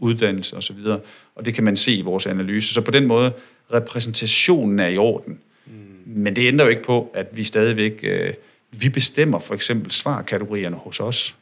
[0.04, 0.78] uddannelse osv.
[1.36, 2.74] Og det kan man se i vores analyse.
[2.74, 3.34] Så på den måde,
[3.74, 5.40] repræsentationen er i orden.
[5.66, 5.74] Mm.
[6.06, 8.00] Men det ændrer jo ikke på, at vi stadigvæk...
[8.04, 8.34] Øh,
[8.80, 11.36] vi bestemmer for eksempel svarkategorierne hos os.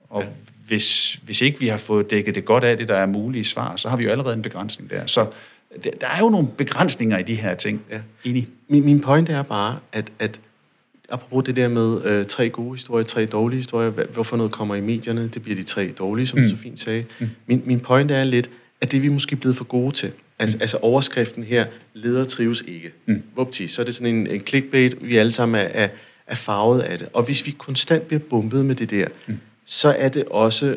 [0.00, 0.28] Og ja.
[0.66, 3.76] hvis, hvis ikke vi har fået dækket det godt af, det der er mulige svar,
[3.76, 5.06] så har vi jo allerede en begrænsning der.
[5.06, 5.26] Så
[6.00, 7.82] der er jo nogle begrænsninger i de her ting.
[7.90, 8.00] Ja.
[8.24, 8.48] Enig.
[8.68, 10.40] Min, min pointe er bare, at, at
[11.08, 14.80] apropos det der med øh, tre gode historier, tre dårlige historier, hvorfor noget kommer i
[14.80, 16.48] medierne, det bliver de tre dårlige, som mm.
[16.48, 17.04] så fint sagde.
[17.20, 17.28] Mm.
[17.46, 18.50] Min, min pointe er lidt,
[18.80, 20.12] at det er vi måske blevet for gode til.
[20.38, 20.62] Altså, mm.
[20.62, 22.92] altså overskriften her, leder trives ikke.
[23.06, 23.22] Mm.
[23.36, 25.88] Vupti, så er det sådan en, en clickbait, vi alle sammen er, er,
[26.26, 27.08] er farvet af det.
[27.12, 29.38] Og hvis vi konstant bliver bumpet med det der, mm.
[29.64, 30.76] så er det også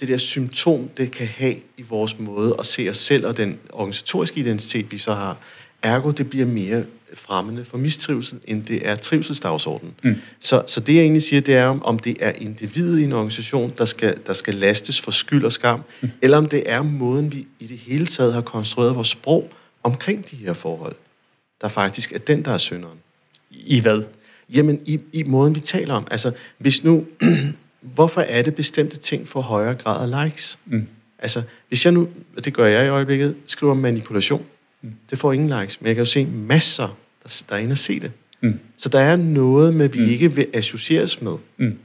[0.00, 3.58] det der symptom, det kan have i vores måde at se os selv og den
[3.72, 5.36] organisatoriske identitet, vi så har.
[5.82, 6.84] Ergo, det bliver mere
[7.14, 9.94] fremmende for mistrivsel, end det er trivselsdagsordenen.
[10.02, 10.14] Mm.
[10.40, 13.72] Så, så det, jeg egentlig siger, det er, om det er individet i en organisation,
[13.78, 16.10] der skal, der skal lastes for skyld og skam, mm.
[16.22, 19.50] eller om det er måden, vi i det hele taget har konstrueret vores sprog
[19.82, 20.94] omkring de her forhold,
[21.60, 22.98] der faktisk er den, der er synderen.
[23.50, 24.02] I hvad?
[24.54, 26.06] Jamen, i, i måden, vi taler om.
[26.10, 27.04] Altså, hvis nu...
[27.94, 30.58] hvorfor er det bestemte ting for højere grad af likes?
[30.66, 30.86] Mm.
[31.18, 34.46] Altså, hvis jeg nu, og det gør jeg i øjeblikket, skriver manipulation,
[34.86, 34.92] mm.
[35.10, 37.78] det får ingen likes, men jeg kan jo se masser, der, der er inde og
[37.78, 38.12] se det.
[38.40, 38.54] Mm.
[38.76, 40.10] Så der er noget med, vi mm.
[40.10, 41.32] ikke vil associeres med.
[41.56, 41.78] Mm.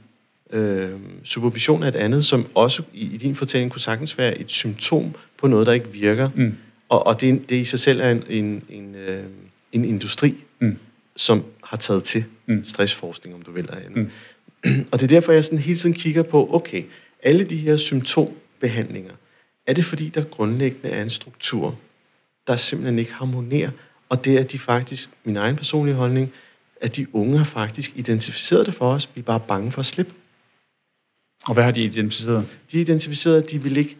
[0.52, 0.90] Øh,
[1.24, 5.14] supervision er et andet, som også i, i din fortælling kunne sagtens være et symptom
[5.38, 6.30] på noget, der ikke virker.
[6.34, 6.54] Mm.
[6.88, 9.24] Og, og det, det i sig selv er en, en, en, øh,
[9.72, 10.78] en industri, mm.
[11.16, 12.64] som har taget til mm.
[12.64, 13.96] stressforskning, om du vil, og andet.
[13.96, 14.10] Mm.
[14.92, 16.82] Og det er derfor, jeg sådan hele tiden kigger på, okay,
[17.22, 19.12] alle de her symptombehandlinger,
[19.66, 21.78] er det fordi, der grundlæggende er en struktur,
[22.46, 23.70] der simpelthen ikke harmonerer,
[24.08, 26.32] og det er de faktisk, min egen personlige holdning,
[26.80, 29.86] at de unge har faktisk identificeret det for os, vi er bare bange for at
[29.86, 30.14] slippe.
[31.46, 32.48] Og hvad har de identificeret?
[32.72, 33.96] De har identificeret, at de vil ikke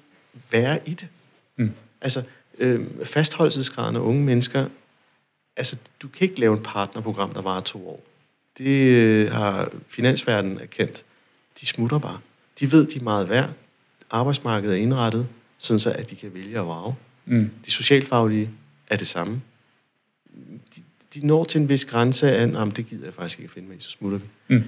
[0.50, 1.08] være i det.
[1.56, 1.70] Mm.
[2.00, 2.22] Altså,
[2.58, 4.68] øh, fastholdelsesgraden af unge mennesker,
[5.56, 8.04] altså, du kan ikke lave et partnerprogram, der varer to år.
[8.58, 11.04] Det øh, har finansverdenen erkendt.
[11.60, 12.20] De smutter bare.
[12.60, 13.50] De ved, de er meget værd.
[14.10, 15.28] Arbejdsmarkedet er indrettet,
[15.58, 16.94] sådan så at de kan vælge at vrage.
[17.26, 17.50] Mm.
[17.66, 18.50] De socialfaglige
[18.90, 19.42] er det samme.
[20.76, 20.82] De,
[21.14, 23.76] de når til en vis grænse af, at det gider jeg faktisk ikke finde mig
[23.76, 24.24] i, så smutter vi.
[24.48, 24.62] Mm.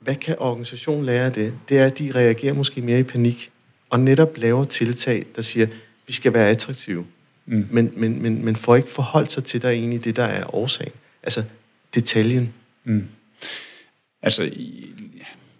[0.00, 1.54] Hvad kan organisationen lære af det?
[1.68, 3.52] Det er, at de reagerer måske mere i panik,
[3.90, 5.66] og netop laver tiltag, der siger,
[6.06, 7.06] vi skal være attraktive.
[7.46, 7.66] Mm.
[7.70, 10.54] Men, men, men, men får ikke forholdt sig til, der er egentlig det, der er
[10.54, 10.92] årsagen.
[11.22, 11.44] Altså
[11.94, 12.54] detaljen.
[12.84, 13.08] Mm.
[14.22, 14.50] Altså,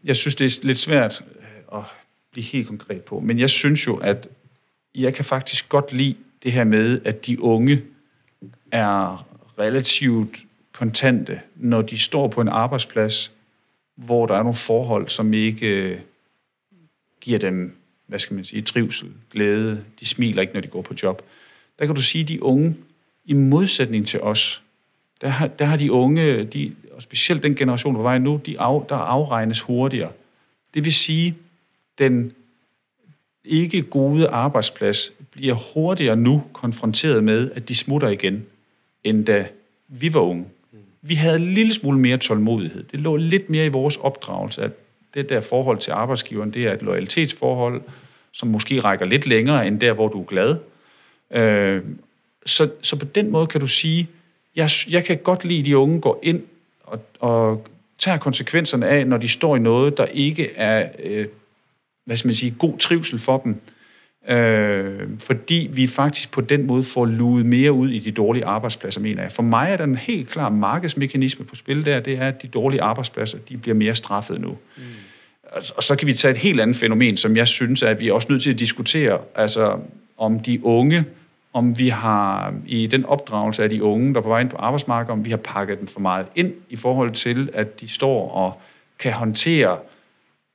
[0.04, 1.84] jeg synes, det er lidt svært øh, at
[2.32, 4.28] blive helt konkret på, men jeg synes jo, at
[4.94, 7.82] jeg kan faktisk godt lide det her med, at de unge
[8.72, 9.26] er
[9.58, 13.32] relativt kontante, når de står på en arbejdsplads,
[13.94, 16.00] hvor der er nogle forhold, som ikke øh,
[17.20, 17.76] giver dem,
[18.06, 19.84] hvad skal man sige, trivsel, glæde.
[20.00, 21.22] De smiler ikke, når de går på job.
[21.78, 22.76] Der kan du sige, at de unge,
[23.24, 24.62] i modsætning til os,
[25.20, 28.60] der har, der har de unge, de, og specielt den generation på vej nu, de
[28.60, 30.12] af, der afregnes hurtigere.
[30.74, 31.36] Det vil sige,
[31.98, 32.32] den
[33.44, 38.46] ikke gode arbejdsplads bliver hurtigere nu konfronteret med, at de smutter igen,
[39.04, 39.46] end da
[39.88, 40.44] vi var unge.
[41.02, 42.82] Vi havde en lille smule mere tålmodighed.
[42.82, 44.70] Det lå lidt mere i vores opdragelse, at
[45.14, 47.82] det der forhold til arbejdsgiveren, det er et loyalitetsforhold,
[48.32, 50.56] som måske rækker lidt længere end der, hvor du er glad.
[51.30, 51.82] Øh,
[52.46, 54.08] så, så på den måde kan du sige,
[54.56, 56.42] jeg, jeg kan godt lide, at de unge går ind
[56.84, 57.66] og, og
[57.98, 61.26] tager konsekvenserne af, når de står i noget, der ikke er, øh,
[62.04, 63.60] hvad skal man sige, god trivsel for dem.
[64.28, 69.00] Øh, fordi vi faktisk på den måde får luet mere ud i de dårlige arbejdspladser,
[69.00, 69.32] mener jeg.
[69.32, 72.48] For mig er der en helt klar markedsmekanisme på spil der, det er, at de
[72.48, 74.48] dårlige arbejdspladser, de bliver mere straffet nu.
[74.76, 74.82] Mm.
[75.76, 78.12] Og, så kan vi tage et helt andet fænomen, som jeg synes, at vi er
[78.12, 79.78] også nødt til at diskutere, altså
[80.18, 81.04] om de unge
[81.52, 84.56] om vi har i den opdragelse af de unge, der er på vej ind på
[84.56, 88.30] arbejdsmarkedet, om vi har pakket dem for meget ind i forhold til, at de står
[88.30, 88.60] og
[88.98, 89.78] kan håndtere,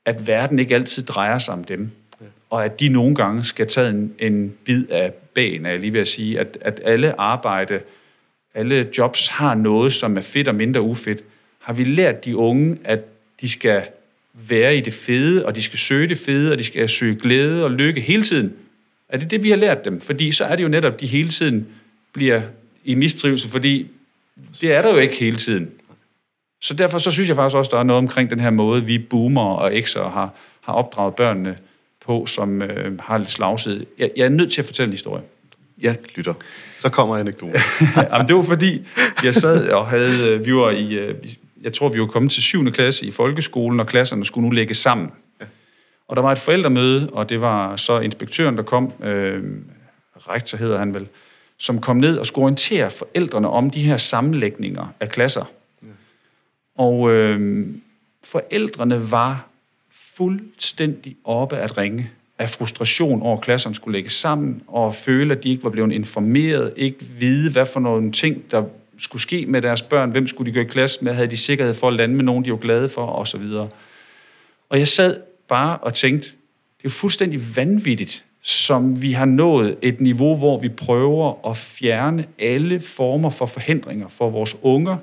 [0.08, 1.92] at verden ikke altid drejer sig om dem.
[2.22, 2.26] Ja.
[2.50, 5.94] Og at de nogle gange skal tage en, en bid af bagen, er jeg lige
[5.94, 7.80] ved at sige, at, at alle arbejde,
[8.56, 11.24] alle jobs har noget, som er fedt og mindre ufedt.
[11.60, 13.00] Har vi lært de unge, at
[13.42, 13.84] de skal
[14.34, 17.64] være i det fede, og de skal søge det fede, og de skal søge glæde
[17.64, 18.54] og lykke hele tiden?
[19.10, 20.02] Er det det, vi har lært dem?
[20.02, 21.68] Fordi så er det jo netop, de hele tiden
[22.14, 22.42] bliver
[22.86, 23.88] i mistrivsel, fordi
[24.62, 25.72] det er der jo ikke hele tiden.
[26.62, 28.98] Så derfor så synes jeg faktisk også, der er noget omkring den her måde, vi
[28.98, 31.58] boomer og ekser har, har opdraget børnene
[32.06, 33.86] på, som øh, har lidt slagside.
[33.98, 35.24] Jeg, jeg er nødt til at fortælle en historie.
[35.82, 36.34] Jeg lytter.
[36.76, 37.56] Så kommer anekdoten.
[38.12, 38.88] Jamen, det var fordi,
[39.24, 41.16] jeg sad og havde, øh, vi var i, øh,
[41.62, 42.72] jeg tror, vi var kommet til 7.
[42.72, 45.12] klasse i folkeskolen, og klasserne skulle nu lægge sammen.
[46.08, 49.44] Og der var et forældremøde, og det var så inspektøren, der kom, øh,
[50.16, 51.08] rektor hedder han vel,
[51.58, 55.46] som kom ned og skulle orientere forældrene om de her sammenlægninger af klasser.
[56.78, 57.68] Og øh,
[58.24, 59.48] forældrene var
[59.92, 62.10] fuldstændig oppe at ringe
[62.40, 65.92] af frustration over, at klasserne skulle lægges sammen, og føle, at de ikke var blevet
[65.92, 68.64] informeret, ikke vide, hvad for nogle ting, der
[68.98, 71.74] skulle ske med deres børn, hvem skulle de gå i klasse med, havde de sikkerhed
[71.74, 73.44] for at lande med nogen, de var glade for, osv.
[74.70, 75.18] Og jeg sad
[75.48, 76.30] bare og tænkte,
[76.78, 82.26] det er fuldstændig vanvittigt, som vi har nået et niveau, hvor vi prøver at fjerne
[82.40, 84.98] alle former for forhindringer for vores unger,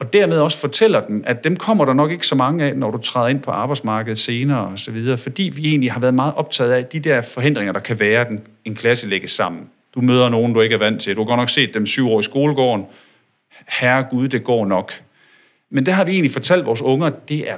[0.00, 2.90] og dermed også fortæller den, at dem kommer der nok ikke så mange af, når
[2.90, 6.34] du træder ind på arbejdsmarkedet senere og så videre, fordi vi egentlig har været meget
[6.34, 9.68] optaget af de der forhindringer, der kan være, at en klasse lægges sammen.
[9.94, 11.16] Du møder nogen, du ikke er vant til.
[11.16, 12.84] Du har godt nok set dem syv år i skolegården.
[13.68, 15.02] Herre Gud, det går nok.
[15.70, 17.56] Men det har vi egentlig fortalt vores unger, det er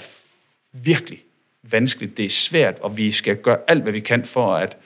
[0.73, 1.19] virkelig
[1.63, 4.77] vanskeligt, det er svært, og vi skal gøre alt, hvad vi kan for at,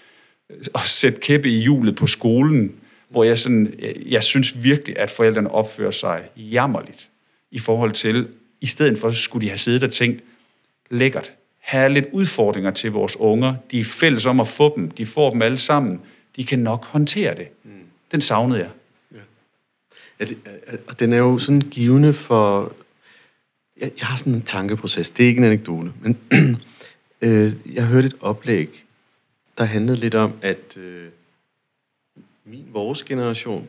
[0.50, 2.74] øh, at sætte kæppe i hjulet på skolen,
[3.08, 7.10] hvor jeg, sådan, jeg, jeg synes virkelig, at forældrene opfører sig jammerligt
[7.54, 8.28] i forhold til,
[8.60, 10.22] i stedet for, skulle de have siddet og tænkt,
[10.90, 15.06] lækkert, have lidt udfordringer til vores unger, de er fælles om at få dem, de
[15.06, 16.00] får dem alle sammen,
[16.36, 17.48] de kan nok håndtere det.
[17.64, 17.70] Mm.
[18.12, 18.70] Den savnede jeg.
[19.12, 19.18] Ja.
[20.20, 20.38] Ja, det,
[20.86, 22.72] og den er jo sådan givende for
[23.80, 25.10] jeg, jeg har sådan en tankeproces.
[25.10, 26.18] Det er ikke en anekdote, men
[27.20, 28.84] øh, jeg hørte et oplæg,
[29.58, 31.08] der handlede lidt om, at øh,
[32.44, 33.68] min, vores generation,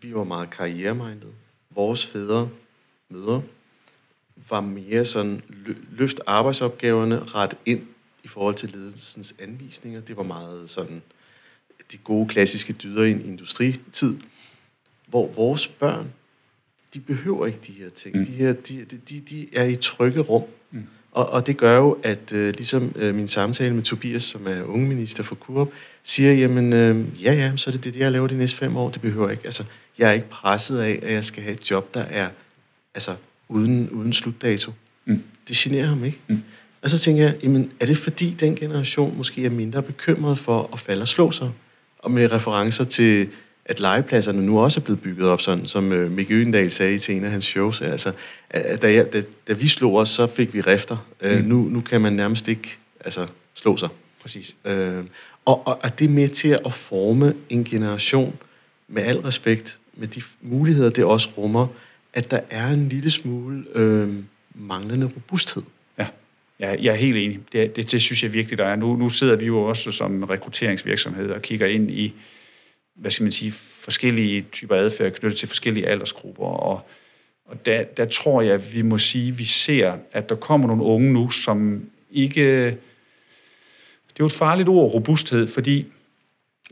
[0.00, 1.32] vi var meget karrieremindet.
[1.70, 2.48] Vores fædre,
[3.12, 3.42] mødre,
[4.50, 5.42] var mere sådan,
[5.90, 7.82] løft arbejdsopgaverne ret ind
[8.24, 10.00] i forhold til ledelsens anvisninger.
[10.00, 11.02] Det var meget sådan,
[11.92, 14.16] de gode klassiske dyder i en industritid,
[15.06, 16.12] hvor vores børn
[16.94, 18.16] de behøver ikke de her ting.
[18.16, 18.24] Mm.
[18.26, 20.42] De, her, de, de, de er i trygge rum.
[20.70, 20.86] Mm.
[21.12, 24.62] Og, og det gør jo, at øh, ligesom øh, min samtale med Tobias, som er
[24.62, 28.38] ungeminister for Kurb, siger, jamen øh, ja, ja, så er det det, jeg laver de
[28.38, 28.90] næste fem år.
[28.90, 29.44] Det behøver ikke.
[29.44, 29.64] Altså,
[29.98, 32.28] jeg er ikke presset af, at jeg skal have et job, der er
[32.94, 33.14] altså,
[33.48, 34.72] uden, uden slutdato.
[35.04, 35.22] Mm.
[35.48, 36.18] Det generer ham ikke.
[36.28, 36.42] Mm.
[36.82, 40.70] Og så tænker jeg, jamen, er det fordi den generation måske er mindre bekymret for
[40.72, 41.50] at falde og slå sig?
[41.98, 43.28] Og med referencer til
[43.64, 47.16] at legepladserne nu også er blevet bygget op sådan, som øh, Mick Øgendal sagde til
[47.16, 47.80] en af hans shows.
[47.80, 48.12] Altså,
[48.52, 51.06] da, jeg, da, da vi slog os, så fik vi rifter.
[51.20, 51.48] Øh, mm.
[51.48, 53.88] nu, nu kan man nærmest ikke altså, slå sig.
[54.22, 54.56] Præcis.
[54.64, 55.04] Øh,
[55.44, 58.36] og, og, og det er med til at forme en generation,
[58.88, 61.66] med al respekt, med de muligheder, det også rummer,
[62.14, 64.14] at der er en lille smule øh,
[64.54, 65.62] manglende robusthed.
[65.98, 66.06] Ja.
[66.60, 67.40] Ja, jeg er helt enig.
[67.52, 68.76] Det, det, det synes jeg virkelig, der er.
[68.76, 72.14] Nu, nu sidder vi jo også som rekrutteringsvirksomhed og kigger ind i
[72.94, 76.44] hvad skal man sige, forskellige typer adfærd knyttet til forskellige aldersgrupper.
[76.44, 76.80] Og,
[77.44, 80.66] og der, der tror jeg, at vi må sige, at vi ser, at der kommer
[80.66, 82.64] nogle unge nu, som ikke...
[84.08, 85.86] Det er jo et farligt ord, robusthed, fordi...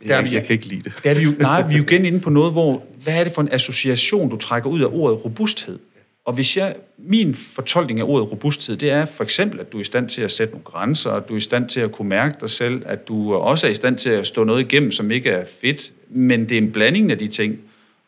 [0.09, 0.93] Der jeg, vi, jeg kan ikke lide det.
[1.05, 2.83] Der er vi jo, nej, vi er jo igen inde på noget, hvor...
[3.03, 5.79] Hvad er det for en association, du trækker ud af ordet robusthed?
[6.25, 9.81] Og hvis jeg, min fortolkning af ordet robusthed, det er for eksempel, at du er
[9.81, 12.09] i stand til at sætte nogle grænser, at du er i stand til at kunne
[12.09, 15.11] mærke dig selv, at du også er i stand til at stå noget igennem, som
[15.11, 17.59] ikke er fedt, men det er en blanding af de ting,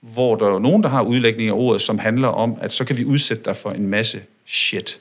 [0.01, 2.97] hvor der er nogen, der har udlægning af ordet, som handler om, at så kan
[2.99, 5.01] vi udsætte dig for en masse shit.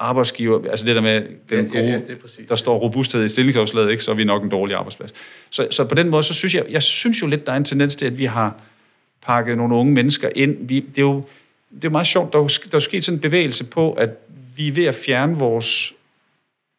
[0.00, 0.06] Mm.
[0.06, 2.00] Arbejdsgiver, altså det der med den gode, ja, ja,
[2.38, 5.14] ja, der står robusthed i stillingsafslaget, ikke, så er vi nok en dårlig arbejdsplads.
[5.50, 7.64] Så, så på den måde, så synes jeg, jeg synes jo lidt, der er en
[7.64, 8.60] tendens til, at vi har
[9.22, 10.56] pakket nogle unge mennesker ind.
[10.68, 11.24] Vi, det er jo
[11.74, 14.10] det er meget sjovt, der er, der er sket sådan en bevægelse på, at
[14.56, 15.94] vi er ved at fjerne vores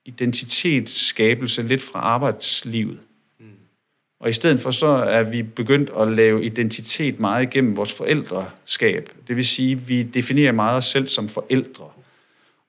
[0.06, 3.00] identitetsskabelse lidt fra arbejdslivet.
[3.40, 3.46] Mm.
[4.20, 9.10] Og i stedet for så er vi begyndt at lave identitet meget igennem vores forældreskab.
[9.28, 11.86] Det vil sige, at vi definerer meget os selv som forældre.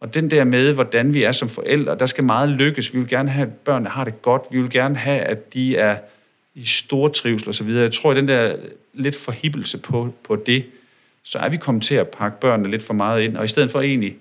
[0.03, 2.94] Og den der med, hvordan vi er som forældre, der skal meget lykkes.
[2.94, 4.42] Vi vil gerne have, at børnene har det godt.
[4.50, 5.96] Vi vil gerne have, at de er
[6.55, 7.82] i store trivsel og så videre.
[7.82, 8.57] Jeg tror, at den der
[8.94, 10.64] lidt forhibelse på, på det,
[11.22, 13.70] så er vi kommet til at pakke børnene lidt for meget ind, og i stedet
[13.70, 14.16] for egentlig,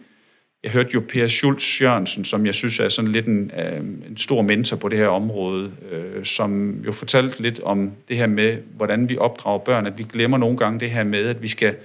[0.63, 3.77] jeg hørte jo Per Schultz Jørgensen, som jeg synes er sådan lidt en, øh,
[4.09, 8.27] en stor mentor på det her område, øh, som jo fortalte lidt om det her
[8.27, 11.47] med, hvordan vi opdrager børn, at vi glemmer nogle gange det her med, at vi
[11.47, 11.75] skal,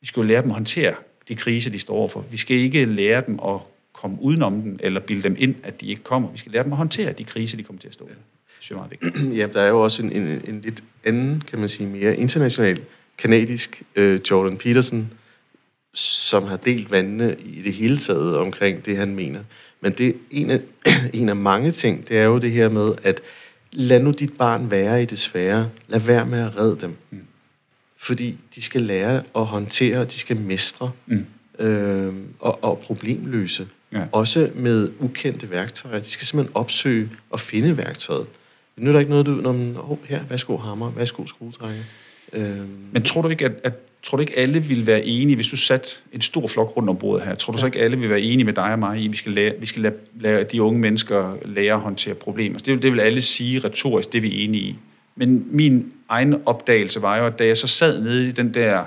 [0.00, 0.94] vi skal jo lære dem at håndtere
[1.28, 2.24] de kriser, de står overfor.
[2.30, 3.60] Vi skal ikke lære dem at
[3.92, 6.30] komme udenom den, eller bilde dem ind, at de ikke kommer.
[6.30, 8.08] Vi skal lære dem at håndtere de kriser, de kommer til at stå i.
[8.62, 9.34] Det er meget vigtigt.
[9.38, 12.80] Ja, der er jo også en, en, en lidt anden, kan man sige, mere international,
[13.18, 15.10] kanadisk øh, Jordan Peterson,
[15.94, 19.40] som har delt vandene i det hele taget omkring det, han mener.
[19.80, 20.60] Men det er en af,
[21.20, 23.20] en af mange ting, det er jo det her med, at
[23.72, 25.70] lad nu dit barn være i det svære.
[25.88, 26.96] Lad være med at redde dem.
[27.10, 27.18] Mm.
[28.02, 31.26] Fordi de skal lære at håndtere, de skal mestre mm.
[31.58, 33.66] øh, og, og problemløse.
[33.92, 34.04] Ja.
[34.12, 35.98] Også med ukendte værktøjer.
[35.98, 38.26] De skal simpelthen opsøge og finde værktøjet.
[38.76, 39.30] Det nytter ikke noget, du...
[39.30, 41.82] Når man, oh, her, værsgo hammer, værsgo skruetrækker.
[42.32, 42.68] Øhm.
[42.92, 43.72] Men tror du ikke, at, at
[44.02, 46.96] tror du ikke alle vil være enige, hvis du satte en stor flok rundt om
[46.96, 49.04] bordet her, tror du så ikke alle vil være enige med dig og mig i,
[49.04, 52.58] at vi skal, lære, vi skal lade, lade de unge mennesker lære at håndtere problemer?
[52.58, 54.76] Det vil, det vil alle sige retorisk, det er vi enige i.
[55.16, 58.84] Men min egen opdagelse var jo, at da jeg så sad nede i den der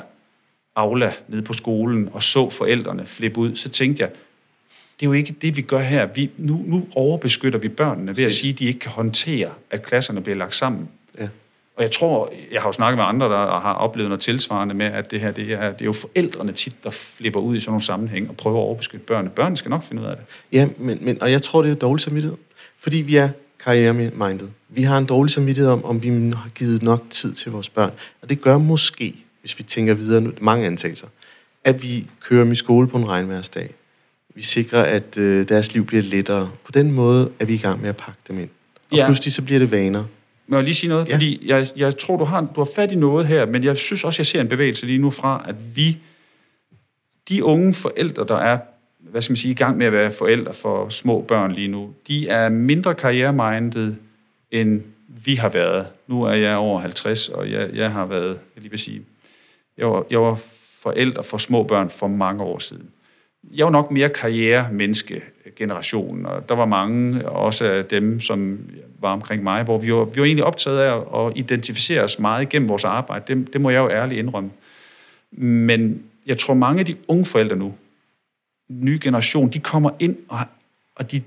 [0.75, 4.09] aula nede på skolen og så forældrene flippe ud, så tænkte jeg,
[4.99, 6.05] det er jo ikke det, vi gør her.
[6.05, 9.83] Vi, nu, nu overbeskytter vi børnene ved at sige, at de ikke kan håndtere, at
[9.83, 10.89] klasserne bliver lagt sammen.
[11.19, 11.27] Ja.
[11.75, 14.85] Og jeg tror, jeg har jo snakket med andre, der har oplevet noget tilsvarende med,
[14.85, 17.71] at det her, det er, det er jo forældrene tit, der flipper ud i sådan
[17.71, 19.29] nogle sammenhæng og prøver at overbeskytte børnene.
[19.29, 20.25] Børnene skal nok finde ud af det.
[20.51, 22.37] Ja, men, men, og jeg tror, det er dårlig samvittighed.
[22.79, 23.29] Fordi vi er
[23.65, 24.47] karriere-minded.
[24.69, 27.91] Vi har en dårlig samvittighed om, om vi har givet nok tid til vores børn.
[28.21, 31.07] Og det gør måske, hvis vi tænker videre, nu, mange antagelser,
[31.63, 33.69] at vi kører dem i skole på en regnværsdag.
[34.35, 36.51] Vi sikrer, at øh, deres liv bliver lettere.
[36.65, 38.49] På den måde er vi i gang med at pakke dem ind.
[38.91, 39.05] Og ja.
[39.05, 40.03] pludselig så bliver det vaner.
[40.47, 41.09] Må jeg lige sige noget?
[41.09, 41.13] Ja.
[41.13, 44.03] Fordi jeg, jeg tror, du har, du har fat i noget her, men jeg synes
[44.03, 45.97] også, jeg ser en bevægelse lige nu fra, at vi,
[47.29, 48.59] de unge forældre, der er
[49.11, 51.93] hvad skal man sige, i gang med at være forældre for små børn lige nu,
[52.07, 53.95] de er mindre karriereminded,
[54.51, 54.81] end
[55.25, 55.87] vi har været.
[56.07, 59.01] Nu er jeg over 50, og jeg, jeg har været, jeg lige vil sige,
[59.77, 60.35] jeg var, jeg var
[60.81, 62.89] forældre for små børn for mange år siden.
[63.53, 65.21] Jeg var nok mere karrieremenneske
[65.55, 68.59] generation, og der var mange, også af dem, som
[68.99, 72.41] var omkring mig, hvor vi var, vi var egentlig optaget af at identificere os meget
[72.41, 73.35] igennem vores arbejde.
[73.35, 74.51] Det, det må jeg jo ærligt indrømme.
[75.31, 77.73] Men jeg tror, mange af de unge forældre nu,
[78.69, 80.39] nye generation, de kommer ind, og,
[80.95, 81.21] og de,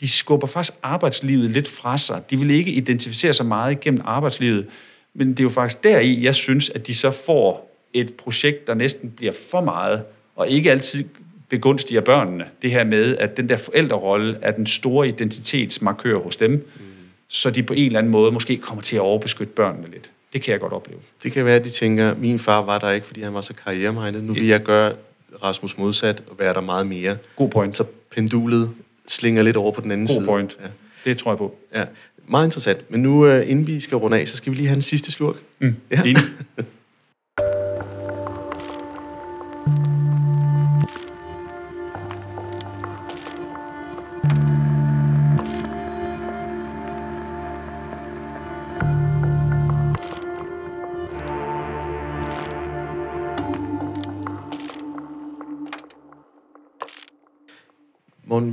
[0.00, 2.22] de skubber faktisk arbejdslivet lidt fra sig.
[2.30, 4.66] De vil ikke identificere sig meget gennem arbejdslivet,
[5.14, 8.74] men det er jo faktisk deri, jeg synes, at de så får et projekt, der
[8.74, 10.02] næsten bliver for meget,
[10.36, 11.04] og ikke altid
[11.48, 12.44] begunstiger børnene.
[12.62, 16.80] Det her med, at den der forældrerolle er den store identitetsmarkør hos dem, mm.
[17.28, 20.10] så de på en eller anden måde måske kommer til at overbeskytte børnene lidt.
[20.32, 21.00] Det kan jeg godt opleve.
[21.22, 23.54] Det kan være, at de tænker, min far var der ikke, fordi han var så
[23.54, 24.24] karrieremegnet.
[24.24, 24.92] Nu vil jeg gøre
[25.42, 27.16] Rasmus modsat og være der meget mere.
[27.36, 27.76] God point.
[27.76, 28.70] Så pendulet
[29.08, 30.26] slinger lidt over på den anden God side.
[30.26, 30.58] God point.
[30.62, 30.68] Ja.
[31.10, 31.56] Det tror jeg på.
[31.74, 31.84] Ja.
[32.28, 32.90] Meget interessant.
[32.90, 35.12] Men nu, uh, inden vi skal runde af, så skal vi lige have en sidste
[35.12, 35.36] slurk.
[35.58, 35.76] Mm.
[35.90, 36.02] Ja.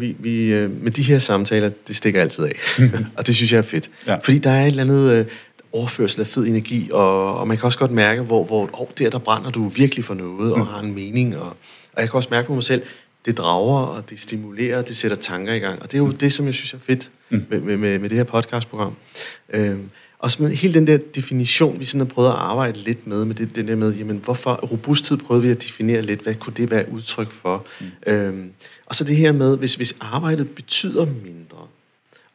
[0.05, 2.59] vi, vi, øh, med de her samtaler, det stikker altid af.
[3.17, 3.89] og det synes jeg er fedt.
[4.07, 4.15] Ja.
[4.15, 5.25] Fordi der er et eller andet øh,
[5.71, 9.09] overførsel af fed energi, og, og man kan også godt mærke, hvor, hvor oh, der,
[9.09, 10.65] der brænder du virkelig for noget, og mm.
[10.65, 11.37] har en mening.
[11.37, 11.47] Og,
[11.93, 12.83] og jeg kan også mærke på mig selv,
[13.25, 15.81] det drager, og det stimulerer, og det sætter tanker i gang.
[15.81, 16.15] Og det er jo mm.
[16.15, 17.45] det, som jeg synes er fedt mm.
[17.49, 18.93] med, med, med, med det her podcastprogram.
[19.53, 19.89] Øhm,
[20.19, 23.25] og så med hele den der definition, vi sådan har prøvet at arbejde lidt med,
[23.25, 26.53] med det, den der med, jamen hvorfor robusthed prøvede vi at definere lidt, hvad kunne
[26.53, 27.65] det være udtryk for?
[27.81, 28.13] Mm.
[28.13, 28.51] Øhm,
[28.85, 31.57] og så det her med, hvis, hvis arbejdet betyder mindre,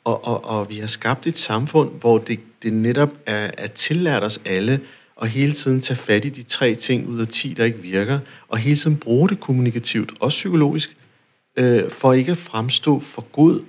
[0.04, 4.24] og, og, og vi har skabt et samfund, hvor det, det netop er, er tillært
[4.24, 4.80] os alle
[5.22, 8.18] at hele tiden tage fat i de tre ting ud af ti, der ikke virker,
[8.48, 10.96] og hele tiden bruge det kommunikativt, også psykologisk,
[11.56, 13.60] øh, for ikke at fremstå for god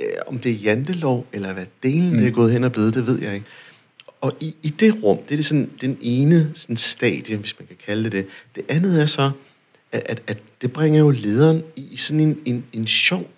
[0.00, 2.18] øh, om det er jantelov, eller hvad delen mm.
[2.18, 3.46] det er gået hen og blevet, det ved jeg ikke.
[4.20, 7.66] Og i, i det rum, det er det sådan, den ene sådan stadie, hvis man
[7.66, 8.26] kan kalde det det.
[8.54, 9.30] Det andet er så,
[9.92, 13.30] at, at, at det bringer jo lederen i sådan en, en, en sjov,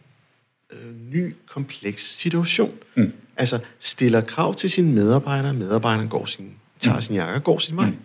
[0.73, 2.73] øh, ny, kompleks situation.
[2.95, 3.13] Mm.
[3.37, 7.03] Altså stiller krav til sine medarbejdere, medarbejderen går sin, tager mm.
[7.03, 7.87] sin jakke og går sin vej.
[7.87, 7.97] Mm.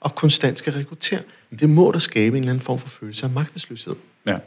[0.00, 1.22] Og konstant skal rekruttere.
[1.50, 1.58] Mm.
[1.58, 3.94] Det må der skabe en eller anden form for følelse af magtesløshed.
[4.26, 4.38] Ja.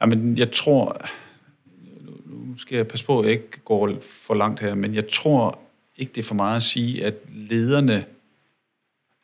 [0.00, 1.06] Jamen, jeg tror,
[2.52, 5.58] nu skal jeg passe på, at jeg ikke går for langt her, men jeg tror
[5.96, 8.04] ikke, det er for meget at sige, at lederne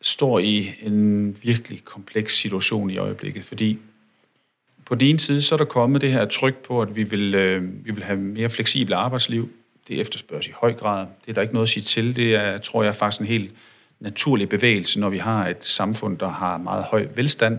[0.00, 3.78] står i en virkelig kompleks situation i øjeblikket, fordi
[4.84, 7.34] på den ene side, så er der kommet det her tryk på, at vi vil,
[7.34, 9.50] øh, vi vil have mere fleksible arbejdsliv.
[9.88, 11.06] Det efterspørges i høj grad.
[11.24, 12.16] Det er der ikke noget at sige til.
[12.16, 13.52] Det er, tror jeg, faktisk en helt
[14.00, 17.58] naturlig bevægelse, når vi har et samfund, der har meget høj velstand,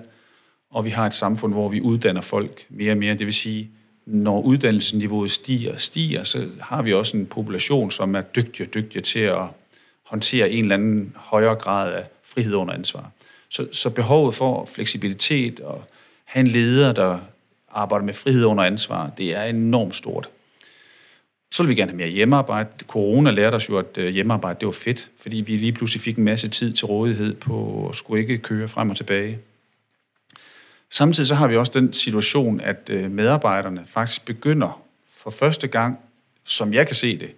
[0.69, 3.13] og vi har et samfund, hvor vi uddanner folk mere og mere.
[3.13, 3.69] Det vil sige,
[4.09, 8.73] når uddannelsesniveauet stiger og stiger, så har vi også en population, som er dygtig og
[8.73, 9.43] dygtig til at
[10.03, 13.11] håndtere en eller anden højere grad af frihed under ansvar.
[13.49, 15.83] Så, så behovet for fleksibilitet og
[16.25, 17.19] have en leder, der
[17.71, 20.29] arbejder med frihed under ansvar, det er enormt stort.
[21.51, 22.69] Så vil vi gerne have mere hjemmearbejde.
[22.87, 26.17] Corona lærte os jo, at øh, hjemmearbejde det var fedt, fordi vi lige pludselig fik
[26.17, 29.39] en masse tid til rådighed på at skulle ikke køre frem og tilbage.
[30.91, 34.81] Samtidig så har vi også den situation, at øh, medarbejderne faktisk begynder
[35.13, 35.99] for første gang,
[36.43, 37.29] som jeg kan se det,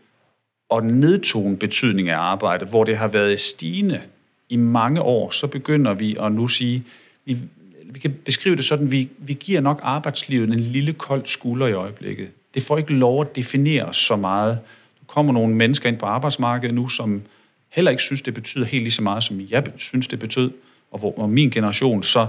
[0.74, 4.02] at nedtone betydning af arbejdet, hvor det har været stigende
[4.50, 6.84] i mange år, så begynder vi at nu sige,
[7.26, 7.38] vi,
[7.84, 11.74] vi kan beskrive det sådan, vi, vi giver nok arbejdslivet en lille kold skulder i
[11.74, 12.30] øjeblikket.
[12.54, 14.60] Det får ikke lov at definere så meget.
[15.00, 17.22] Der kommer nogle mennesker ind på arbejdsmarkedet nu, som
[17.70, 20.52] heller ikke synes, det betyder helt lige så meget, som jeg synes, det betød,
[20.92, 22.04] og hvor og min generation.
[22.04, 22.28] Så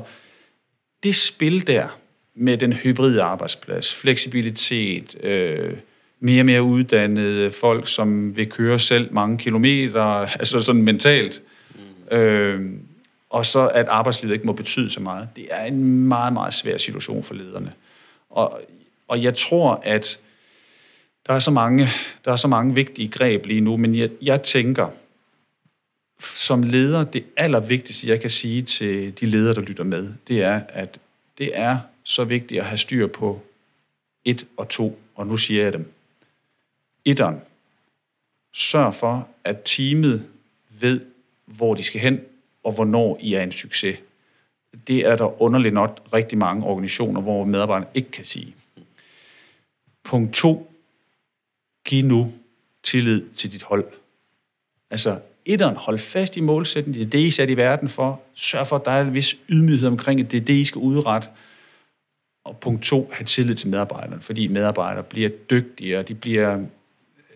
[1.03, 1.99] det spil der
[2.35, 5.77] med den hybride arbejdsplads, fleksibilitet, øh,
[6.21, 10.03] mere og mere uddannede folk, som vil køre selv mange kilometer,
[10.41, 11.43] altså sådan mentalt,
[12.11, 12.61] øh,
[13.31, 15.29] og så at arbejdslivet ikke må betyde så meget.
[15.37, 17.73] Det er en meget, meget svær situation for lederne.
[18.31, 18.61] Og,
[19.09, 20.21] og jeg tror, at
[21.27, 21.89] der er så mange,
[22.25, 24.89] der er så mange vigtige greb lige nu, men jeg, jeg tænker,
[26.23, 30.61] som leder, det allervigtigste, jeg kan sige til de ledere, der lytter med, det er,
[30.69, 30.99] at
[31.39, 33.43] det er så vigtigt at have styr på
[34.25, 35.93] et og to, og nu siger jeg dem.
[37.05, 37.41] Etteren.
[38.53, 40.29] Sørg for, at teamet
[40.81, 41.01] ved,
[41.47, 42.21] hvor de skal hen,
[42.65, 43.99] og hvornår I er en succes.
[44.87, 48.55] Det er der underligt nok rigtig mange organisationer, hvor medarbejderne ikke kan sige.
[50.05, 50.73] Punkt to.
[51.85, 52.33] Giv nu
[52.83, 53.85] tillid til dit hold.
[54.91, 57.01] Altså, etteren, hold fast i målsætningen.
[57.01, 58.21] Det er det, I sat i verden for.
[58.35, 60.79] Sørg for, at der er en vis ydmyghed omkring, at det er det, I skal
[60.79, 61.29] udrette.
[62.45, 66.61] Og punkt to, have tillid til medarbejderne, fordi medarbejdere bliver dygtigere, de bliver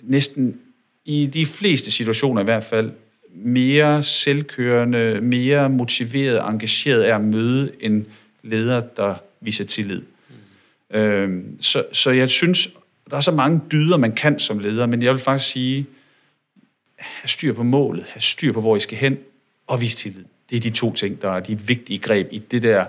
[0.03, 0.61] næsten
[1.05, 2.93] i de fleste situationer i hvert fald
[3.35, 8.07] mere selvkørende, mere motiveret, engageret af at møde en
[8.43, 10.03] leder, der viser tillid.
[10.91, 10.97] Mm.
[10.97, 12.69] Øhm, så, så jeg synes,
[13.11, 15.87] der er så mange dyder, man kan som leder, men jeg vil faktisk sige,
[16.99, 19.19] have styr på målet, have styr på, hvor I skal hen,
[19.67, 20.25] og vise tillid.
[20.51, 22.87] Det er de to ting, der er de vigtige greb i det der,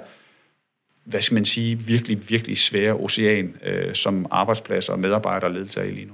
[1.04, 5.88] hvad skal man sige, virkelig, virkelig svære ocean, øh, som arbejdspladser og medarbejdere og ledelse
[5.88, 6.14] i lige nu.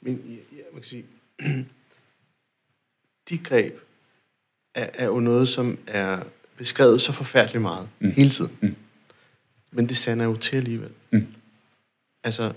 [0.00, 1.04] Men ja, man kan sige,
[3.28, 3.74] de greb
[4.74, 6.18] er, er jo noget, som er
[6.56, 8.10] beskrevet så forfærdeligt meget mm.
[8.10, 8.58] hele tiden.
[8.60, 8.76] Mm.
[9.70, 10.90] Men det sander jo til alligevel.
[11.10, 11.26] Mm.
[12.24, 12.52] Altså,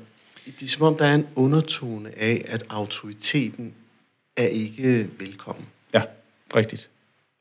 [0.46, 3.74] det er som om, der er en undertone af, at autoriteten
[4.38, 5.66] er ikke velkommen.
[5.94, 6.02] Ja,
[6.56, 6.90] rigtigt.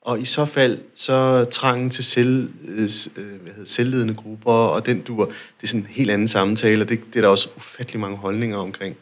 [0.01, 4.87] Og i så fald, så trangen til selv, øh, øh, hvad hedder, selvledende grupper, og
[4.87, 7.49] den dur, det er sådan en helt anden samtale, og det, det er der også
[7.57, 8.97] ufattelig mange holdninger omkring.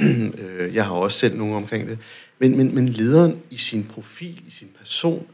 [0.38, 1.98] Øh, jeg har også selv nogle omkring det.
[2.38, 5.26] Men, men, men lederen i sin profil, i sin person,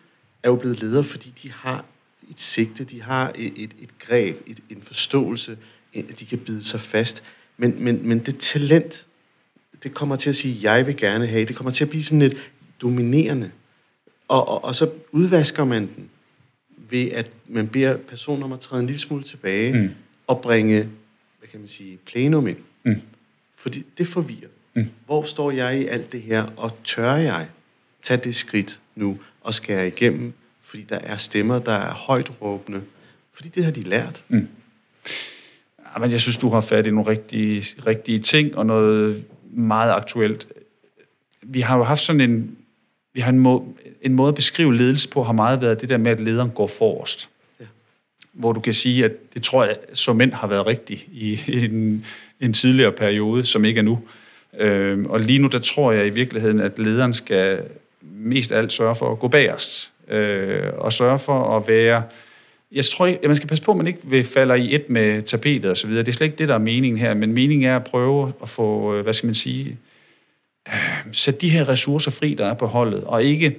[0.43, 1.85] er jo blevet leder, fordi de har
[2.31, 5.59] et sigte, de har et, et, et greb, et, en forståelse,
[5.95, 7.23] at de kan bide sig fast.
[7.57, 9.07] Men, men, men det talent,
[9.83, 12.19] det kommer til at sige, jeg vil gerne have, det kommer til at blive sådan
[12.19, 12.37] lidt
[12.83, 13.51] dominerende.
[14.29, 16.11] Og, og, og så udvasker man den
[16.91, 19.91] ved, at man beder personen om at træde en lille smule tilbage mm.
[20.27, 20.89] og bringe,
[21.39, 22.57] hvad kan man sige, plenum ind.
[22.85, 23.01] Mm.
[23.57, 24.49] Fordi det forvirrer.
[24.75, 24.87] Mm.
[25.07, 27.49] Hvor står jeg i alt det her, og tør jeg
[28.03, 32.83] tage det skridt nu og skære igennem, fordi der er stemmer, der er højt råbende,
[33.33, 34.25] fordi det har de lært.
[34.29, 34.49] Mm.
[35.95, 39.93] Ja, men jeg synes, du har fat i nogle rigtige, rigtige ting, og noget meget
[39.93, 40.49] aktuelt.
[41.43, 42.57] Vi har jo haft sådan en,
[43.13, 45.97] vi har en, må, en måde at beskrive ledelse på, har meget været det der
[45.97, 47.29] med, at lederen går forrest.
[47.61, 47.65] Ja.
[48.33, 52.07] Hvor du kan sige, at det tror jeg, som mænd har været rigtigt i en,
[52.41, 54.01] en tidligere periode, som ikke er nu.
[54.59, 57.63] Øh, og lige nu, der tror jeg i virkeligheden, at lederen skal
[58.03, 59.93] mest af alt sørge for at gå bagerst.
[60.09, 62.03] Øh, og sørge for at være...
[62.73, 65.23] Jeg tror at man skal passe på, at man ikke vil falder i et med
[65.23, 66.03] tapetet og så videre.
[66.03, 67.15] Det er slet ikke det, der er meningen her.
[67.15, 69.79] Men meningen er at prøve at få, øh, hvad skal man sige,
[70.69, 70.75] øh,
[71.13, 73.05] sætte de her ressourcer fri, der er på holdet.
[73.05, 73.57] Og ikke,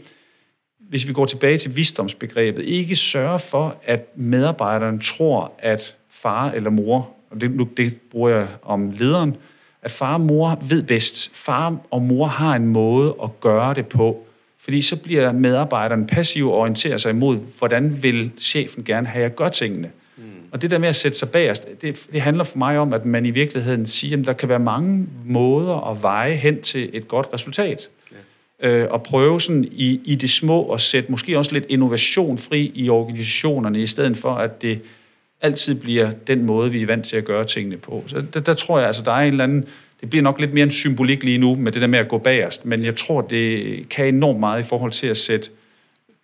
[0.79, 6.69] hvis vi går tilbage til visdomsbegrebet, ikke sørge for, at medarbejderen tror, at far eller
[6.69, 9.35] mor, og det, det bruger jeg om lederen,
[9.81, 11.35] at far og mor ved bedst.
[11.35, 14.27] Far og mor har en måde at gøre det på,
[14.63, 19.29] fordi så bliver medarbejderen passiv og orienterer sig imod, hvordan vil chefen gerne have, at
[19.29, 19.89] jeg gør tingene.
[20.17, 20.23] Mm.
[20.51, 23.05] Og det der med at sætte sig bagerst, det, det handler for mig om, at
[23.05, 27.07] man i virkeligheden siger, at der kan være mange måder at veje hen til et
[27.07, 27.89] godt resultat.
[28.61, 28.67] Ja.
[28.67, 32.71] Øh, og prøve sådan i, i det små at sætte måske også lidt innovation fri
[32.75, 34.81] i organisationerne, i stedet for at det
[35.41, 38.03] altid bliver den måde, vi er vant til at gøre tingene på.
[38.07, 39.65] Så der, der tror jeg, altså der er en eller anden,
[40.03, 42.17] det bliver nok lidt mere en symbolik lige nu med det der med at gå
[42.17, 45.49] bagerst, men jeg tror, det kan enormt meget i forhold til at sætte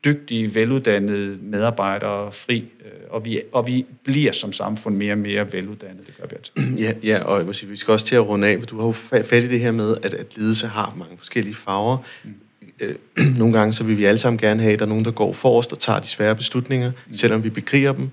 [0.06, 5.54] dygtige, veluddannede medarbejdere fri, øh, og vi, og vi bliver som samfund mere og mere
[5.54, 6.06] veluddannede.
[6.06, 6.52] Det gør vi altså.
[6.86, 8.86] Ja, ja og jeg må sige, vi skal også til at runde af, du har
[8.86, 11.98] jo fat i det her med, at, at ledelse har mange forskellige farver.
[12.24, 12.34] Mm.
[12.80, 12.96] Øh,
[13.40, 15.34] nogle gange så vil vi alle sammen gerne have, at der er nogen, der går
[15.34, 17.14] forrest og tager de svære beslutninger, mm.
[17.14, 18.10] selvom vi begriber dem,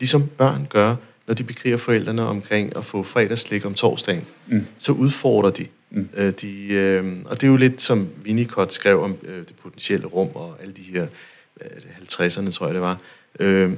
[0.00, 0.96] ligesom børn gør,
[1.30, 4.24] når de bekriger forældrene omkring at få fredagslik om torsdagen.
[4.46, 4.66] Mm.
[4.78, 5.66] Så udfordrer de.
[5.90, 6.08] Mm.
[6.16, 10.06] Øh, de øh, og det er jo lidt som Winnicott skrev om øh, det potentielle
[10.06, 11.06] rum og alle de her
[11.60, 11.70] øh,
[12.02, 12.98] 50'erne, tror jeg det var.
[13.40, 13.72] Øh,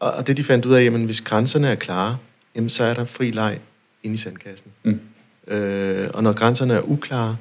[0.00, 2.18] og det de fandt ud af, jamen hvis grænserne er klare,
[2.56, 3.58] jamen så er der fri leg
[4.02, 4.70] inde i sandkassen.
[4.82, 5.00] Mm.
[5.46, 7.36] Øh, og når grænserne er uklare,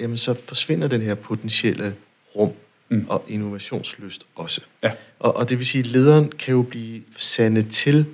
[0.00, 1.94] jamen så forsvinder den her potentielle
[2.36, 2.52] rum
[2.88, 3.06] mm.
[3.08, 4.60] og innovationslyst også.
[4.82, 4.90] Ja.
[5.18, 8.06] Og, og det vil sige, at lederen kan jo blive sandet til,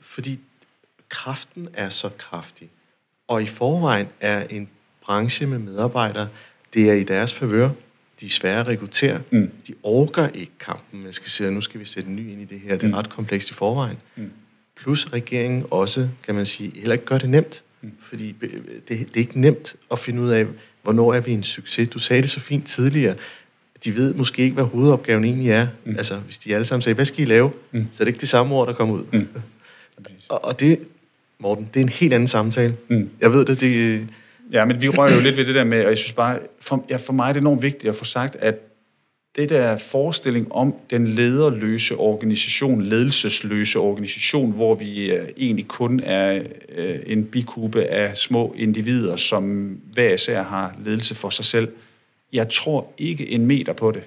[0.00, 0.38] fordi
[1.08, 2.68] kraften er så kraftig.
[3.28, 4.68] Og i forvejen er en
[5.04, 6.28] branche med medarbejdere,
[6.74, 7.70] det er i deres favør.
[8.20, 9.22] De er svære at rekruttere.
[9.30, 9.50] Mm.
[9.66, 11.02] De orker ikke kampen.
[11.02, 12.74] Man skal sige, at nu skal vi sætte en ny ind i det her.
[12.74, 12.94] Det er mm.
[12.94, 13.96] ret komplekst i forvejen.
[14.16, 14.30] Mm.
[14.76, 17.62] Plus regeringen også, kan man sige, heller ikke gør det nemt.
[17.80, 17.92] Mm.
[18.00, 20.46] Fordi det, det er ikke nemt at finde ud af,
[20.82, 21.88] hvornår er vi en succes.
[21.88, 23.16] Du sagde det så fint tidligere
[23.84, 25.66] de ved måske ikke, hvad hovedopgaven egentlig er.
[25.84, 25.94] Mm.
[25.98, 27.50] Altså, hvis de alle sammen sagde, hvad skal I lave?
[27.72, 27.86] Mm.
[27.92, 29.04] Så er det ikke det samme ord, der kommer ud.
[29.12, 29.28] Mm.
[30.28, 30.78] og, og det,
[31.38, 32.76] Morten, det er en helt anden samtale.
[32.88, 33.10] Mm.
[33.20, 34.06] Jeg ved det, det...
[34.52, 36.84] Ja, men vi rører jo lidt ved det der med, og jeg synes bare, for,
[36.90, 38.58] ja, for mig er det enormt vigtigt at få sagt, at
[39.36, 46.40] det der forestilling om den lederløse organisation, ledelsesløse organisation, hvor vi uh, egentlig kun er
[46.78, 51.68] uh, en bikube af små individer, som hver især har ledelse for sig selv,
[52.32, 54.02] jeg tror ikke en meter på det.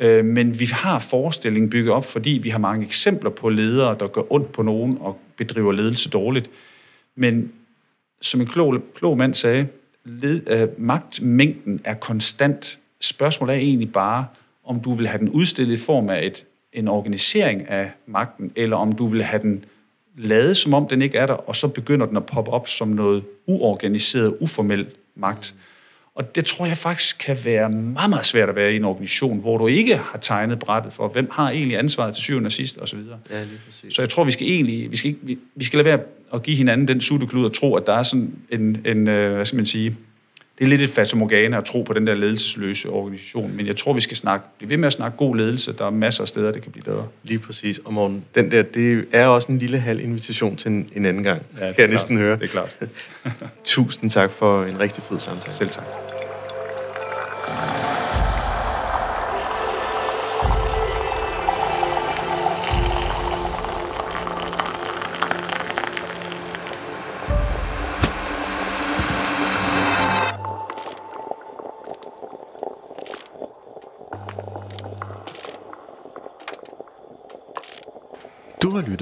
[0.00, 4.06] Øh, men vi har forestillingen bygget op, fordi vi har mange eksempler på ledere, der
[4.06, 6.50] gør ondt på nogen og bedriver ledelse dårligt.
[7.14, 7.52] Men
[8.20, 9.66] som en klog, klog mand sagde,
[10.04, 12.78] led, øh, magtmængden er konstant.
[13.00, 14.26] Spørgsmålet er egentlig bare,
[14.64, 18.76] om du vil have den udstillet i form af et, en organisering af magten, eller
[18.76, 19.64] om du vil have den
[20.16, 22.88] lavet, som om den ikke er der, og så begynder den at poppe op som
[22.88, 25.54] noget uorganiseret, uformel magt.
[25.54, 25.60] Mm.
[26.18, 29.40] Og det tror jeg faktisk kan være meget, meget svært at være i en organisation,
[29.40, 32.78] hvor du ikke har tegnet brættet for, hvem har egentlig ansvaret til syvende og sidst,
[32.78, 32.98] osv.
[33.30, 33.94] Ja, lige præcis.
[33.94, 36.00] Så jeg tror, vi skal egentlig, vi skal, ikke, vi, vi skal lade være
[36.34, 39.44] at give hinanden den sutteklud og tro, at der er sådan en, en øh, hvad
[39.44, 39.96] skal man sige,
[40.58, 43.92] det er lidt et fatamorgane at tro på den der ledelsesløse organisation, men jeg tror,
[43.92, 45.72] vi skal snakke, blive ved med at snakke god ledelse.
[45.72, 47.06] Der er masser af steder, det kan blive bedre.
[47.22, 47.80] Lige præcis.
[47.84, 51.22] Og morgen, den der, det er også en lille halv invitation til en, en anden
[51.22, 51.90] gang, ja, kan jeg klart.
[51.90, 52.36] næsten høre.
[52.36, 52.76] Det er klart.
[53.64, 55.52] Tusind tak for en rigtig fed samtale.
[55.52, 55.84] Selv tak.